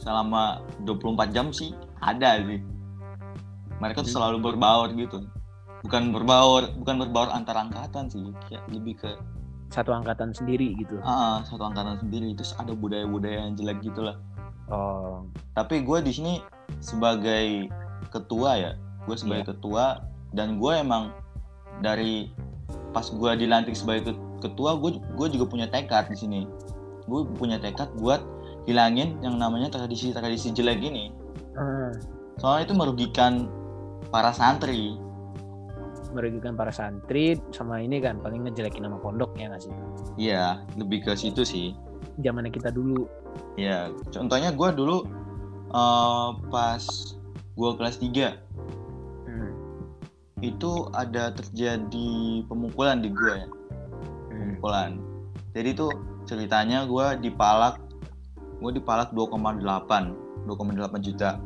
selama 0.01 0.65
24 0.89 1.37
jam 1.37 1.53
sih 1.53 1.77
ada 2.01 2.41
sih. 2.41 2.65
Mereka 3.81 3.99
tuh 3.99 4.07
Hmm. 4.07 4.17
selalu 4.17 4.37
berbaur 4.43 4.89
gitu. 4.93 5.25
Bukan 5.81 6.13
berbaur, 6.13 6.69
bukan 6.77 6.97
berbaur 7.01 7.29
antar 7.31 7.57
angkatan 7.59 8.07
sih, 8.07 8.21
kayak 8.47 8.69
lebih 8.69 8.95
ke 8.97 9.11
Satu 9.71 9.91
angkatan 9.91 10.31
sendiri 10.31 10.77
gitu. 10.77 11.01
ah 11.01 11.41
satu 11.43 11.63
angkatan 11.63 11.97
sendiri. 11.99 12.35
Terus 12.35 12.53
ada 12.55 12.73
budaya-budaya 12.73 13.47
yang 13.47 13.55
jelek 13.55 13.81
gitu 13.83 14.03
lah. 14.03 14.21
Oh, 14.67 15.25
Tapi 15.51 15.81
gue 15.81 15.99
di 16.01 16.13
sini 16.13 16.33
sebagai 16.79 17.67
ketua 18.09 18.55
ya, 18.55 18.71
gue 19.03 19.17
sebagai 19.17 19.51
ketua 19.51 20.05
dan 20.31 20.59
gue 20.59 20.73
emang 20.75 21.11
dari 21.81 22.29
pas 22.91 23.03
gue 23.05 23.31
dilantik 23.37 23.73
sebagai 23.73 24.11
ke- 24.11 24.21
ketua, 24.43 24.77
gue 24.77 24.99
gue 24.99 25.27
juga 25.31 25.45
punya 25.47 25.67
tekad 25.67 26.07
di 26.07 26.19
sini. 26.19 26.41
Gue 27.07 27.25
punya 27.31 27.57
tekad 27.57 27.91
buat 27.97 28.21
hilangin 28.63 29.17
yang 29.21 29.35
namanya 29.35 29.71
tradisi-tradisi 29.71 30.53
jelek 30.53 30.83
ini. 30.83 31.11
ah, 31.55 31.91
Soalnya 32.37 32.63
itu 32.65 32.75
merugikan 32.75 33.49
para 34.11 34.35
santri. 34.35 34.99
merugikan 36.11 36.59
para 36.59 36.75
santri 36.75 37.39
sama 37.55 37.79
ini 37.79 38.03
kan 38.03 38.19
paling 38.19 38.43
ngejelekin 38.43 38.83
nama 38.83 38.99
pondok 38.99 39.31
ya 39.39 39.47
nggak 39.47 39.63
sih? 39.63 39.75
Iya, 40.19 40.59
lebih 40.75 41.07
ke 41.07 41.15
situ 41.15 41.47
sih. 41.47 41.71
Zamannya 42.19 42.51
kita 42.51 42.75
dulu. 42.75 43.07
Ya, 43.55 43.95
contohnya 44.11 44.51
gue 44.51 44.69
dulu 44.75 45.07
eh, 45.71 46.29
pas 46.51 46.83
gue 47.55 47.71
kelas 47.79 47.97
3 48.03 48.35
Hmm. 49.31 49.53
itu 50.43 50.91
ada 50.99 51.31
terjadi 51.31 52.43
pemukulan 52.51 52.99
di 53.07 53.15
gue 53.15 53.33
ya. 53.37 53.47
Hmm. 53.47 54.59
pemukulan 54.59 54.99
jadi 55.55 55.75
tuh 55.75 55.91
ceritanya 56.27 56.87
gue 56.87 57.07
dipalak 57.23 57.83
gue 58.61 58.71
dipalak 58.77 59.11
2,8 59.13 60.47
2,8 60.47 61.07
juta. 61.07 61.41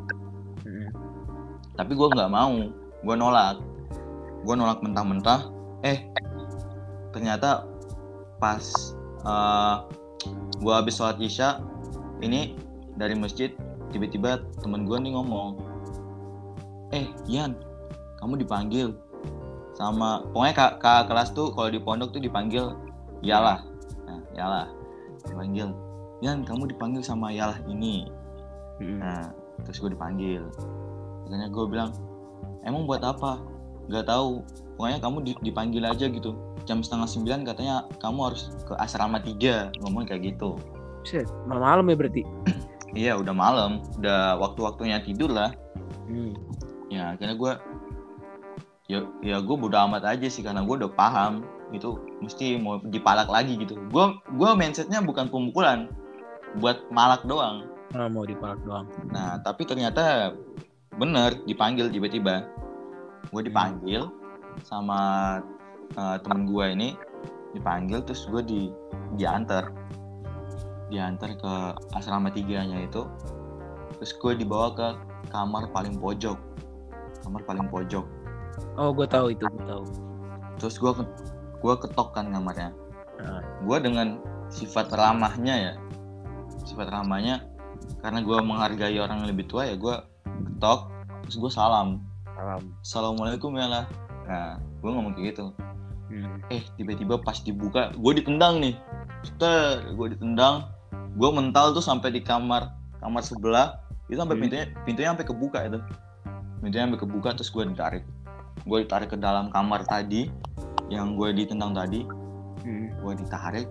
Tapi 1.75 1.91
gue 1.95 2.07
nggak 2.11 2.31
mau. 2.31 2.71
Gue 3.05 3.15
nolak. 3.15 3.59
Gue 4.43 4.55
nolak 4.57 4.79
mentah-mentah. 4.81 5.51
Eh 5.85 6.07
ternyata 7.15 7.63
pas 8.39 8.63
uh, 9.23 9.87
gue 10.59 10.73
habis 10.73 10.99
sholat 10.99 11.15
isya 11.23 11.63
ini 12.19 12.59
dari 12.99 13.15
masjid 13.15 13.55
tiba-tiba 13.95 14.43
temen 14.59 14.83
gue 14.83 14.99
nih 14.99 15.15
ngomong 15.15 15.55
eh 16.91 17.07
Yan 17.31 17.55
kamu 18.19 18.43
dipanggil 18.43 18.91
sama 19.75 20.23
pokoknya 20.31 20.55
kak, 20.55 20.73
kak 20.83 21.01
kelas 21.11 21.31
tuh 21.35 21.51
kalau 21.55 21.67
di 21.67 21.79
pondok 21.79 22.15
tuh 22.15 22.23
dipanggil 22.23 22.75
Yalah. 23.23 23.63
Nah 24.07 24.19
Yalah. 24.35 24.67
Dipanggil 25.27 25.71
Yan 26.23 26.47
kamu 26.47 26.71
dipanggil 26.71 27.03
sama 27.03 27.31
Yalah 27.31 27.59
ini. 27.67 28.07
Nah, 28.79 29.31
terus 29.67 29.83
gue 29.83 29.91
dipanggil. 29.91 30.47
Akhirnya 31.25 31.49
gue 31.49 31.65
bilang, 31.67 31.89
emang 32.65 32.85
buat 32.85 33.01
apa? 33.01 33.41
Gak 33.89 34.09
tahu. 34.09 34.45
Pokoknya 34.75 34.99
kamu 34.99 35.17
di- 35.23 35.41
dipanggil 35.45 35.83
aja 35.85 36.05
gitu. 36.09 36.35
Jam 36.65 36.81
setengah 36.81 37.05
sembilan 37.09 37.45
katanya 37.45 37.75
kamu 38.01 38.19
harus 38.31 38.49
ke 38.65 38.73
asrama 38.77 39.21
tiga. 39.21 39.69
Ngomong 39.81 40.09
kayak 40.09 40.35
gitu. 40.35 40.57
Set, 41.05 41.29
malam 41.45 41.85
ya 41.89 41.95
berarti. 41.97 42.23
Iya, 42.95 43.19
udah 43.19 43.35
malam. 43.35 43.83
Udah 43.99 44.39
waktu-waktunya 44.39 45.03
tidur 45.03 45.27
lah. 45.27 45.51
Hmm. 46.07 46.31
Ya, 46.87 47.11
akhirnya 47.11 47.35
gue 47.35 47.51
ya 48.85 49.03
ya 49.19 49.41
gue 49.41 49.55
bodo 49.57 49.75
amat 49.75 50.05
aja 50.05 50.29
sih 50.29 50.45
karena 50.45 50.61
gue 50.61 50.75
udah 50.77 50.93
paham 50.93 51.41
itu 51.73 51.97
mesti 52.23 52.55
mau 52.55 52.79
dipalak 52.79 53.27
lagi 53.27 53.59
gitu. 53.59 53.75
Gue 53.91 54.15
gue 54.15 54.49
mindsetnya 54.55 55.03
bukan 55.03 55.27
pemukulan, 55.27 55.91
buat 56.63 56.87
malak 56.87 57.27
doang. 57.27 57.67
Ah, 57.91 58.07
mau 58.07 58.23
dipalak 58.23 58.63
doang. 58.63 58.87
Nah, 59.11 59.43
tapi 59.43 59.67
ternyata 59.67 60.31
bener 60.95 61.35
dipanggil 61.43 61.89
tiba-tiba. 61.89 62.47
Gue 63.29 63.41
dipanggil 63.43 64.07
sama 64.63 64.99
uh, 65.95 66.17
temen 66.23 66.47
gue 66.47 66.65
ini 66.71 66.89
dipanggil 67.51 68.03
terus 68.03 68.27
gue 68.27 68.41
di 68.41 68.61
diantar 69.15 69.71
diantar 70.87 71.35
ke 71.35 71.53
asrama 71.91 72.29
tiganya 72.29 72.83
itu 72.83 73.03
terus 73.97 74.11
gue 74.13 74.37
dibawa 74.37 74.71
ke 74.75 74.87
kamar 75.31 75.71
paling 75.71 75.97
pojok 75.97 76.35
kamar 77.23 77.41
paling 77.43 77.67
pojok 77.67 78.05
Oh, 78.79 78.95
gue 78.95 79.03
tahu 79.03 79.35
itu, 79.35 79.43
gue 79.43 79.65
tahu. 79.67 79.83
terus 80.55 80.75
gue 80.79 80.91
gue 81.59 81.75
ketok 81.79 82.15
kan 82.15 82.31
kamarnya 82.31 82.71
Ah. 83.15 83.39
gue 83.63 83.77
dengan 83.79 84.19
sifat 84.51 84.91
ramahnya 84.91 85.55
ya 85.55 85.73
sifat 86.67 86.91
ramahnya 86.91 87.47
karena 88.03 88.19
gue 88.19 88.37
menghargai 88.43 88.99
orang 88.99 89.23
yang 89.23 89.29
lebih 89.31 89.47
tua 89.47 89.63
ya 89.63 89.79
gue 89.79 89.95
ketok 90.25 90.89
terus 91.25 91.35
gue 91.41 91.51
salam. 91.51 92.01
Salam. 92.35 92.61
assalamualaikum 92.83 93.55
ya 93.55 93.67
lah 93.69 93.85
nah 94.25 94.57
gue 94.57 94.89
ngomong 94.89 95.13
kayak 95.13 95.37
gitu. 95.37 95.45
Hmm. 96.05 96.37
eh 96.53 96.61
tiba-tiba 96.77 97.17
pas 97.17 97.37
dibuka 97.41 97.93
gue 97.93 98.13
ditendang 98.17 98.61
nih. 98.61 98.75
Ter, 99.41 99.81
gue 99.93 100.07
ditendang. 100.13 100.69
Gue 101.17 101.29
mental 101.33 101.73
tuh 101.73 101.81
sampai 101.81 102.13
di 102.13 102.21
kamar 102.21 102.69
kamar 103.01 103.21
sebelah. 103.25 103.81
Itu 104.09 104.21
sampai 104.21 104.37
Hmm. 104.37 104.43
pintunya 104.45 104.65
pintunya 104.85 105.09
sampai 105.13 105.25
kebuka 105.25 105.59
itu. 105.65 105.79
Pintunya 106.61 106.85
sampai 106.85 106.99
kebuka 107.01 107.29
terus 107.37 107.49
gue 107.49 107.63
ditarik. 107.65 108.03
Gue 108.65 108.85
ditarik 108.85 109.13
ke 109.13 109.17
dalam 109.17 109.49
kamar 109.53 109.85
tadi 109.85 110.29
yang 110.89 111.17
gue 111.17 111.33
ditendang 111.33 111.73
tadi. 111.73 112.05
Hmm. 112.65 112.89
gue 113.01 113.13
ditarik. 113.21 113.69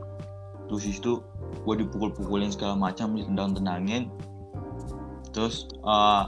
Terus 0.71 0.85
itu 0.87 1.23
gue 1.67 1.75
dipukul-pukulin 1.87 2.51
segala 2.51 2.75
macam 2.79 3.15
ditendang-tendangin. 3.15 4.11
Terus 5.35 5.67
eh 5.83 6.25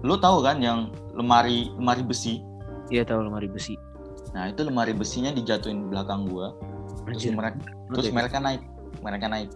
lu 0.00 0.14
tahu 0.16 0.40
kan 0.40 0.58
yang 0.58 0.88
lemari 1.12 1.70
lemari 1.74 2.02
besi 2.02 2.40
Iya 2.88 3.04
tahu 3.04 3.20
lemari 3.22 3.46
besi. 3.46 3.76
nah 4.30 4.44
itu 4.44 4.60
lemari 4.60 4.92
besinya 4.92 5.28
dijatuhin 5.28 5.82
di 5.82 5.88
belakang 5.88 6.24
gue 6.24 6.46
terus 7.06 7.24
mereka 7.28 7.56
terus 7.88 8.08
mereka 8.08 8.36
naik 8.38 8.62
mereka 9.00 9.26
naik 9.26 9.48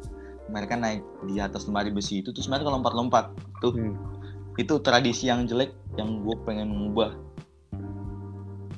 mereka 0.49 0.75
naik 0.75 1.01
di 1.25 1.37
atas 1.37 1.65
lemari 1.65 1.89
besi 1.89 2.21
itu 2.21 2.31
terus 2.31 2.47
mereka 2.47 2.69
lompat-lompat 2.69 3.31
tuh 3.59 3.73
Hmm. 3.73 3.95
itu 4.55 4.75
tradisi 4.79 5.27
yang 5.27 5.45
jelek 5.45 5.73
yang 5.95 6.21
gue 6.21 6.37
pengen 6.43 6.69
mengubah 6.69 7.17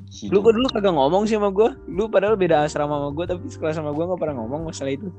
Situ. 0.07 0.31
Lu 0.31 0.39
kok 0.41 0.55
dulu 0.55 0.71
kagak 0.71 0.95
ngomong 0.95 1.27
sih 1.27 1.35
sama 1.35 1.51
gue? 1.51 1.75
Lu 1.91 2.07
padahal 2.07 2.39
beda 2.39 2.63
asrama 2.63 2.97
sama 2.97 3.11
gue 3.11 3.25
tapi 3.27 3.51
sekolah 3.51 3.75
sama 3.75 3.91
gue 3.91 4.05
gak 4.05 4.15
pernah 4.17 4.39
ngomong 4.39 4.71
masalah 4.71 4.95
itu. 4.95 5.11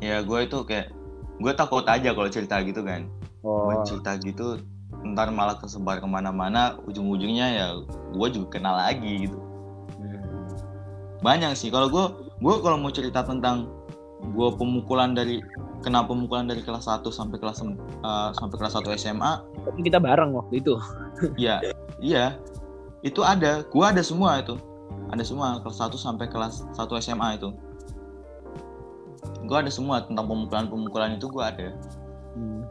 ya 0.00 0.18
gue 0.18 0.38
itu 0.40 0.58
kayak 0.64 0.90
gue 1.36 1.52
takut 1.52 1.84
aja 1.84 2.10
kalau 2.10 2.26
cerita 2.26 2.56
gitu 2.60 2.80
kan 2.80 3.04
Oh. 3.40 3.68
gue 3.68 3.76
cerita 3.86 4.16
gitu 4.18 4.58
ntar 5.00 5.32
malah 5.32 5.56
tersebar 5.56 5.98
ke 6.02 6.08
mana-mana 6.08 6.76
ujung-ujungnya 6.84 7.46
ya 7.50 7.66
gue 8.12 8.28
juga 8.34 8.58
kenal 8.58 8.74
lagi 8.76 9.28
gitu. 9.28 9.38
Banyak 11.20 11.52
sih. 11.56 11.68
Kalau 11.68 11.88
gue 11.88 12.04
gue 12.40 12.54
kalau 12.64 12.76
mau 12.80 12.92
cerita 12.92 13.24
tentang 13.24 13.68
gue 14.20 14.48
pemukulan 14.56 15.12
dari 15.16 15.40
kena 15.80 16.04
pemukulan 16.04 16.44
dari 16.44 16.60
kelas 16.60 16.88
1 16.88 17.04
sampai 17.08 17.40
kelas 17.40 17.64
eh, 17.64 18.30
sampai 18.36 18.56
kelas 18.60 18.76
1 18.76 18.84
SMA 19.00 19.32
Tapi 19.64 19.80
kita 19.80 19.96
bareng 20.00 20.36
waktu 20.36 20.60
itu. 20.60 20.74
iya 21.40 21.60
iya. 22.00 22.36
Itu 23.00 23.24
ada 23.24 23.64
gue 23.64 23.84
ada 23.84 24.00
semua 24.04 24.40
itu. 24.40 24.56
Ada 25.10 25.24
semua 25.24 25.58
kelas 25.64 25.80
1 25.80 25.96
sampai 25.96 26.26
kelas 26.28 26.64
1 26.76 27.04
SMA 27.04 27.40
itu. 27.40 27.48
Gue 29.44 29.56
ada 29.56 29.72
semua 29.72 30.04
tentang 30.04 30.28
pemukulan-pemukulan 30.28 31.16
itu 31.16 31.26
gue 31.28 31.42
ada. 31.42 31.68
Hmm. 32.36 32.62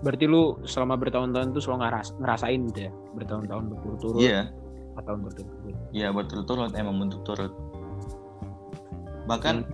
Berarti 0.00 0.24
lu 0.24 0.58
selama 0.64 0.96
bertahun-tahun 0.96 1.52
tuh 1.52 1.62
selalu 1.62 1.78
ngeras 1.84 2.08
ngerasain 2.16 2.60
gitu 2.72 2.80
ya? 2.88 2.92
Bertahun-tahun 3.14 3.64
berturut-turut. 3.68 4.20
iya 4.20 4.42
Atau 4.94 5.14
berturut-turut. 5.16 5.76
iya 5.90 6.08
berturut-turut 6.08 6.70
emang 6.72 6.96
berturut-turut 6.98 7.52
bahkan 9.24 9.64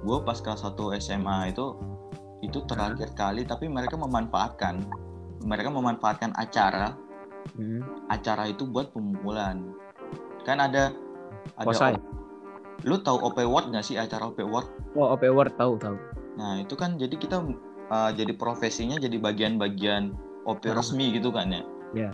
gue 0.00 0.18
pas 0.20 0.36
kelas 0.36 0.62
1 0.64 0.74
SMA 0.98 1.48
itu 1.48 1.76
itu 2.40 2.58
terakhir 2.64 3.12
kali 3.12 3.44
tapi 3.44 3.68
mereka 3.68 3.94
memanfaatkan 3.94 4.80
mereka 5.40 5.68
memanfaatkan 5.68 6.32
acara 6.34 6.96
Hmm. 7.50 7.80
acara 8.06 8.46
itu 8.46 8.62
buat 8.64 8.92
pemukulan 8.92 9.72
kan 10.42 10.60
ada 10.60 10.92
ada 11.56 11.66
Posai. 11.66 11.96
lu 12.82 12.98
tahu 12.98 13.16
OP 13.22 13.40
Word 13.40 13.72
nggak 13.72 13.80
sih 13.82 13.96
acara 13.96 14.28
OP 14.28 14.42
Word 14.42 14.68
Oh, 14.92 15.08
OP 15.08 15.24
Word 15.26 15.56
tahu 15.56 15.74
tahu. 15.76 15.96
nah 16.34 16.60
itu 16.60 16.74
kan 16.74 16.94
jadi 16.94 17.10
kita 17.10 17.40
uh, 17.90 18.10
jadi 18.14 18.32
profesinya 18.34 18.96
jadi 18.96 19.18
bagian-bagian 19.18 20.14
OP 20.46 20.64
Hmm. 20.64 20.78
resmi 20.78 21.12
gitu 21.12 21.28
kan 21.34 21.50
ya? 21.52 21.62
Iya. 21.92 22.10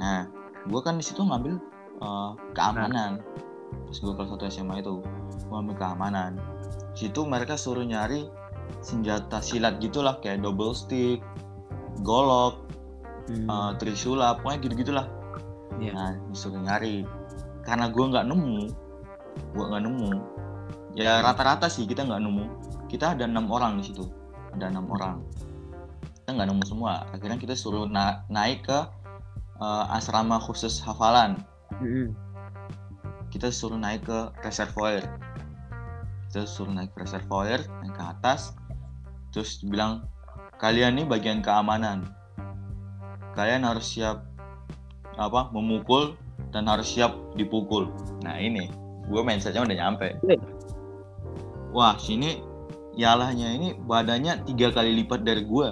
nah 0.00 0.26
gue 0.64 0.80
kan 0.80 0.96
di 0.96 1.04
situ 1.04 1.20
ngambil 1.22 1.60
uh, 2.00 2.32
keamanan. 2.52 3.20
Terus 3.90 3.98
gue 4.00 4.12
kelas 4.16 4.32
1 4.32 4.48
SMA 4.50 4.80
itu 4.80 5.00
gue 5.44 5.56
ambil 5.56 5.76
keamanan. 5.76 6.40
Di 6.96 7.06
situ 7.08 7.22
mereka 7.28 7.54
suruh 7.54 7.84
nyari 7.84 8.26
senjata 8.80 9.44
silat 9.44 9.76
gitulah 9.78 10.18
kayak 10.24 10.40
double 10.40 10.72
stick 10.72 11.20
golok 12.02 12.64
Hmm. 13.24 13.48
uh, 13.48 13.72
trisula 13.80 14.36
pokoknya 14.36 14.58
gitu 14.68 14.74
gitulah 14.84 15.08
Iya. 15.80 15.92
nah 15.96 16.12
disuruh 16.28 16.60
nyari. 16.60 17.08
Karena 17.64 17.88
gue 17.88 18.04
nggak 18.04 18.26
nemu 18.28 18.58
gue 19.56 19.64
nggak 19.64 19.82
nemu. 19.84 20.10
Ya 20.94 21.24
rata-rata 21.24 21.66
sih 21.72 21.88
kita 21.88 22.04
nggak 22.04 22.20
nemu. 22.20 22.44
Kita 22.88 23.16
ada 23.16 23.24
enam 23.24 23.48
orang 23.48 23.80
di 23.80 23.88
situ 23.88 24.04
ada 24.54 24.70
enam 24.70 24.86
orang. 24.90 25.20
Kita 26.22 26.30
nggak 26.32 26.48
nemu 26.48 26.64
semua. 26.64 27.04
Akhirnya 27.12 27.36
kita 27.36 27.52
suruh 27.52 27.84
na- 27.84 28.24
naik 28.32 28.64
ke 28.64 28.78
uh, 29.60 29.84
asrama 29.94 30.38
khusus 30.40 30.80
hafalan. 30.82 31.42
Hmm. 31.74 32.14
kita 33.34 33.50
suruh 33.50 33.74
naik 33.74 34.06
ke 34.06 34.30
reservoir. 34.46 35.02
Kita 36.30 36.46
suruh 36.46 36.70
naik 36.70 36.94
ke 36.94 37.02
reservoir 37.02 37.58
naik 37.82 37.94
ke 37.98 38.04
atas. 38.06 38.54
Terus 39.34 39.58
bilang 39.66 40.06
kalian 40.62 40.94
nih 40.94 41.06
bagian 41.10 41.42
keamanan. 41.42 42.06
Kalian 43.34 43.66
harus 43.66 43.90
siap 43.90 44.22
apa 45.18 45.50
memukul 45.50 46.14
dan 46.54 46.70
harus 46.70 46.86
siap 46.86 47.10
dipukul. 47.34 47.90
Nah 48.22 48.38
ini. 48.38 48.70
Gue 49.10 49.20
mindsetnya 49.20 49.66
udah 49.66 49.76
nyampe. 49.76 50.16
Wih. 50.24 50.40
wah 51.74 51.98
sini 51.98 52.38
yalahnya 52.94 53.50
ini 53.50 53.68
badannya 53.80 54.42
tiga 54.44 54.70
kali 54.70 54.94
lipat 54.96 55.22
dari 55.22 55.42
gue 55.42 55.68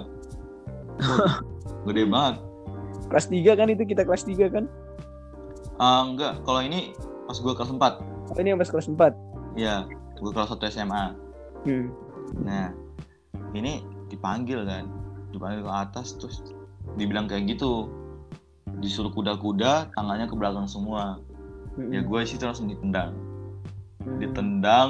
gede 1.87 2.05
banget 2.05 2.37
Kelas 3.03 3.29
3 3.29 3.45
kan 3.53 3.67
itu 3.69 3.83
kita 3.85 4.01
kelas 4.03 4.25
3 4.25 4.49
kan? 4.49 4.65
Ah, 5.77 6.01
enggak 6.01 6.41
kalau 6.41 6.59
ini 6.59 6.97
pas 7.23 7.37
gue 7.37 7.53
kelas 7.53 7.69
4 7.69 8.31
Oh, 8.31 8.37
ini 8.39 8.49
yang 8.49 8.57
pas 8.57 8.69
kelas 8.69 8.87
4. 8.87 9.13
ya 9.53 9.85
gue 10.15 10.31
kelas 10.31 10.49
1 10.49 10.71
SMA 10.71 11.05
Hmm. 11.63 11.93
Nah, 12.41 12.75
ini 13.53 13.79
dipanggil 14.09 14.65
kan, 14.65 14.89
dipanggil 15.29 15.63
ke 15.63 15.71
atas 15.71 16.17
terus 16.17 16.43
dibilang 16.95 17.23
kayak 17.23 17.47
gitu, 17.47 17.87
disuruh 18.79 19.07
kuda-kuda, 19.09 19.87
tangannya 19.93 20.27
ke 20.27 20.35
belakang 20.35 20.65
semua. 20.65 21.21
Hmm. 21.75 21.87
Ya 21.87 22.01
gue 22.01 22.19
situ 22.23 22.43
langsung 22.43 22.67
ditendang, 22.67 23.15
Hmm. 24.01 24.19
ditendang 24.19 24.89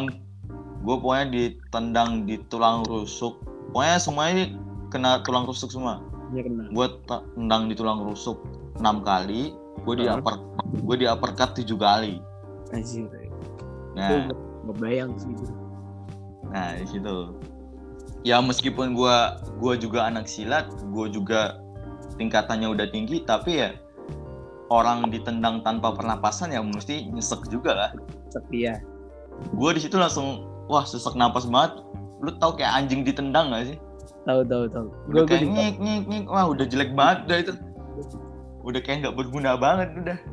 gue 0.83 0.95
pokoknya 0.99 1.25
ditendang 1.31 2.27
di 2.27 2.37
tulang 2.51 2.83
rusuk. 2.83 3.39
Pokoknya 3.71 3.97
semuanya 3.97 4.31
ini 4.35 4.45
kena 4.91 5.23
tulang 5.23 5.47
rusuk 5.47 5.71
semua. 5.71 6.03
Iya 6.33 6.49
kena. 6.49 6.63
gue 6.73 6.87
tendang 7.05 7.69
di 7.69 7.73
tulang 7.77 8.01
rusuk 8.01 8.41
enam 8.81 9.05
kali 9.05 9.53
gue 9.85 9.95
di 10.01 10.05
upper 10.09 10.41
gue 10.81 10.95
di 10.97 11.05
uppercut 11.05 11.53
tujuh 11.53 11.77
kali. 11.77 12.17
Anjir. 12.73 13.05
nah. 13.93 14.27
Nggak 14.65 14.77
bayang 14.81 15.11
sih 15.19 15.29
nah 16.49 16.77
di 16.77 16.85
situ. 16.85 17.33
Ya 18.23 18.39
meskipun 18.39 18.95
gue 18.95 19.15
gua 19.59 19.73
juga 19.75 20.07
anak 20.07 20.29
silat 20.31 20.69
gue 20.93 21.07
juga 21.11 21.59
tingkatannya 22.15 22.71
udah 22.71 22.87
tinggi 22.93 23.25
tapi 23.25 23.59
ya 23.59 23.75
orang 24.71 25.11
ditendang 25.11 25.65
tanpa 25.65 25.91
pernapasan 25.97 26.53
ya 26.53 26.61
mesti 26.61 27.09
nyesek 27.09 27.45
juga 27.49 27.71
lah. 27.73 27.91
Setia. 28.29 28.81
gue 29.33 29.71
di 29.73 29.81
situ 29.81 29.97
langsung 29.97 30.52
wah 30.67 30.85
sesak 30.87 31.15
napas 31.17 31.47
banget. 31.47 31.83
Lu 32.23 32.31
tau 32.39 32.55
kayak 32.55 32.71
anjing 32.71 33.03
ditendang 33.03 33.51
gak 33.51 33.75
sih? 33.75 33.77
Tahu 34.23 34.41
tahu 34.47 34.63
tahu. 34.71 34.87
udah 35.11 35.23
Gue 35.23 35.23
kayak 35.27 35.43
nyik 35.51 35.75
nyik 35.79 36.03
nyik 36.07 36.25
wah 36.31 36.47
udah 36.47 36.65
jelek 36.67 36.91
banget 36.95 37.17
udah 37.27 37.37
itu. 37.43 37.53
Udah 38.63 38.79
kayak 38.79 38.97
nggak 39.03 39.15
berguna 39.19 39.59
banget 39.59 39.89
udah. 39.99 40.17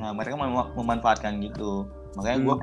Nah 0.00 0.16
mereka 0.16 0.32
mem- 0.32 0.72
memanfaatkan 0.80 1.44
gitu. 1.44 1.84
Makanya 2.16 2.38
gue 2.40 2.56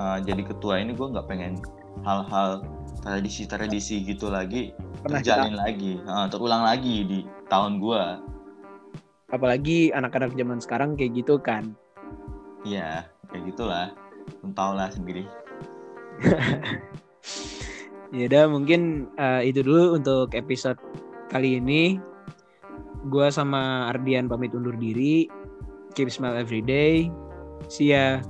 uh, 0.00 0.18
jadi 0.24 0.42
ketua 0.42 0.80
ini 0.80 0.96
gue 0.96 1.04
nggak 1.04 1.28
pengen 1.28 1.60
hal-hal 2.00 2.64
tradisi-tradisi 3.04 4.00
gitu 4.08 4.32
lagi 4.32 4.72
pernah 5.04 5.20
terjalin 5.20 5.54
lagi. 5.54 6.00
Uh, 6.08 6.26
terulang 6.32 6.64
lagi 6.64 7.04
di 7.04 7.18
tahun 7.52 7.76
gue 7.76 8.02
apalagi 9.32 9.88
anak-anak 9.96 10.36
zaman 10.36 10.60
sekarang 10.60 10.90
kayak 10.96 11.24
gitu 11.24 11.40
kan. 11.40 11.72
Ya 12.64 13.08
kayak 13.32 13.52
gitulah 13.52 13.92
entah 14.42 14.72
lah 14.74 14.88
sendiri. 14.92 15.24
Ya 18.12 18.28
udah 18.28 18.44
mungkin 18.44 19.08
eh, 19.16 19.48
itu 19.48 19.64
dulu 19.64 19.96
untuk 19.96 20.36
episode 20.36 20.76
kali 21.32 21.56
ini. 21.56 21.96
Gua 23.08 23.32
sama 23.32 23.88
Ardian 23.88 24.28
pamit 24.28 24.52
undur 24.52 24.76
diri. 24.76 25.32
Keep 25.96 26.12
smile 26.12 26.36
every 26.36 26.60
day. 26.60 27.08
See 27.72 27.96
ya 27.96 28.20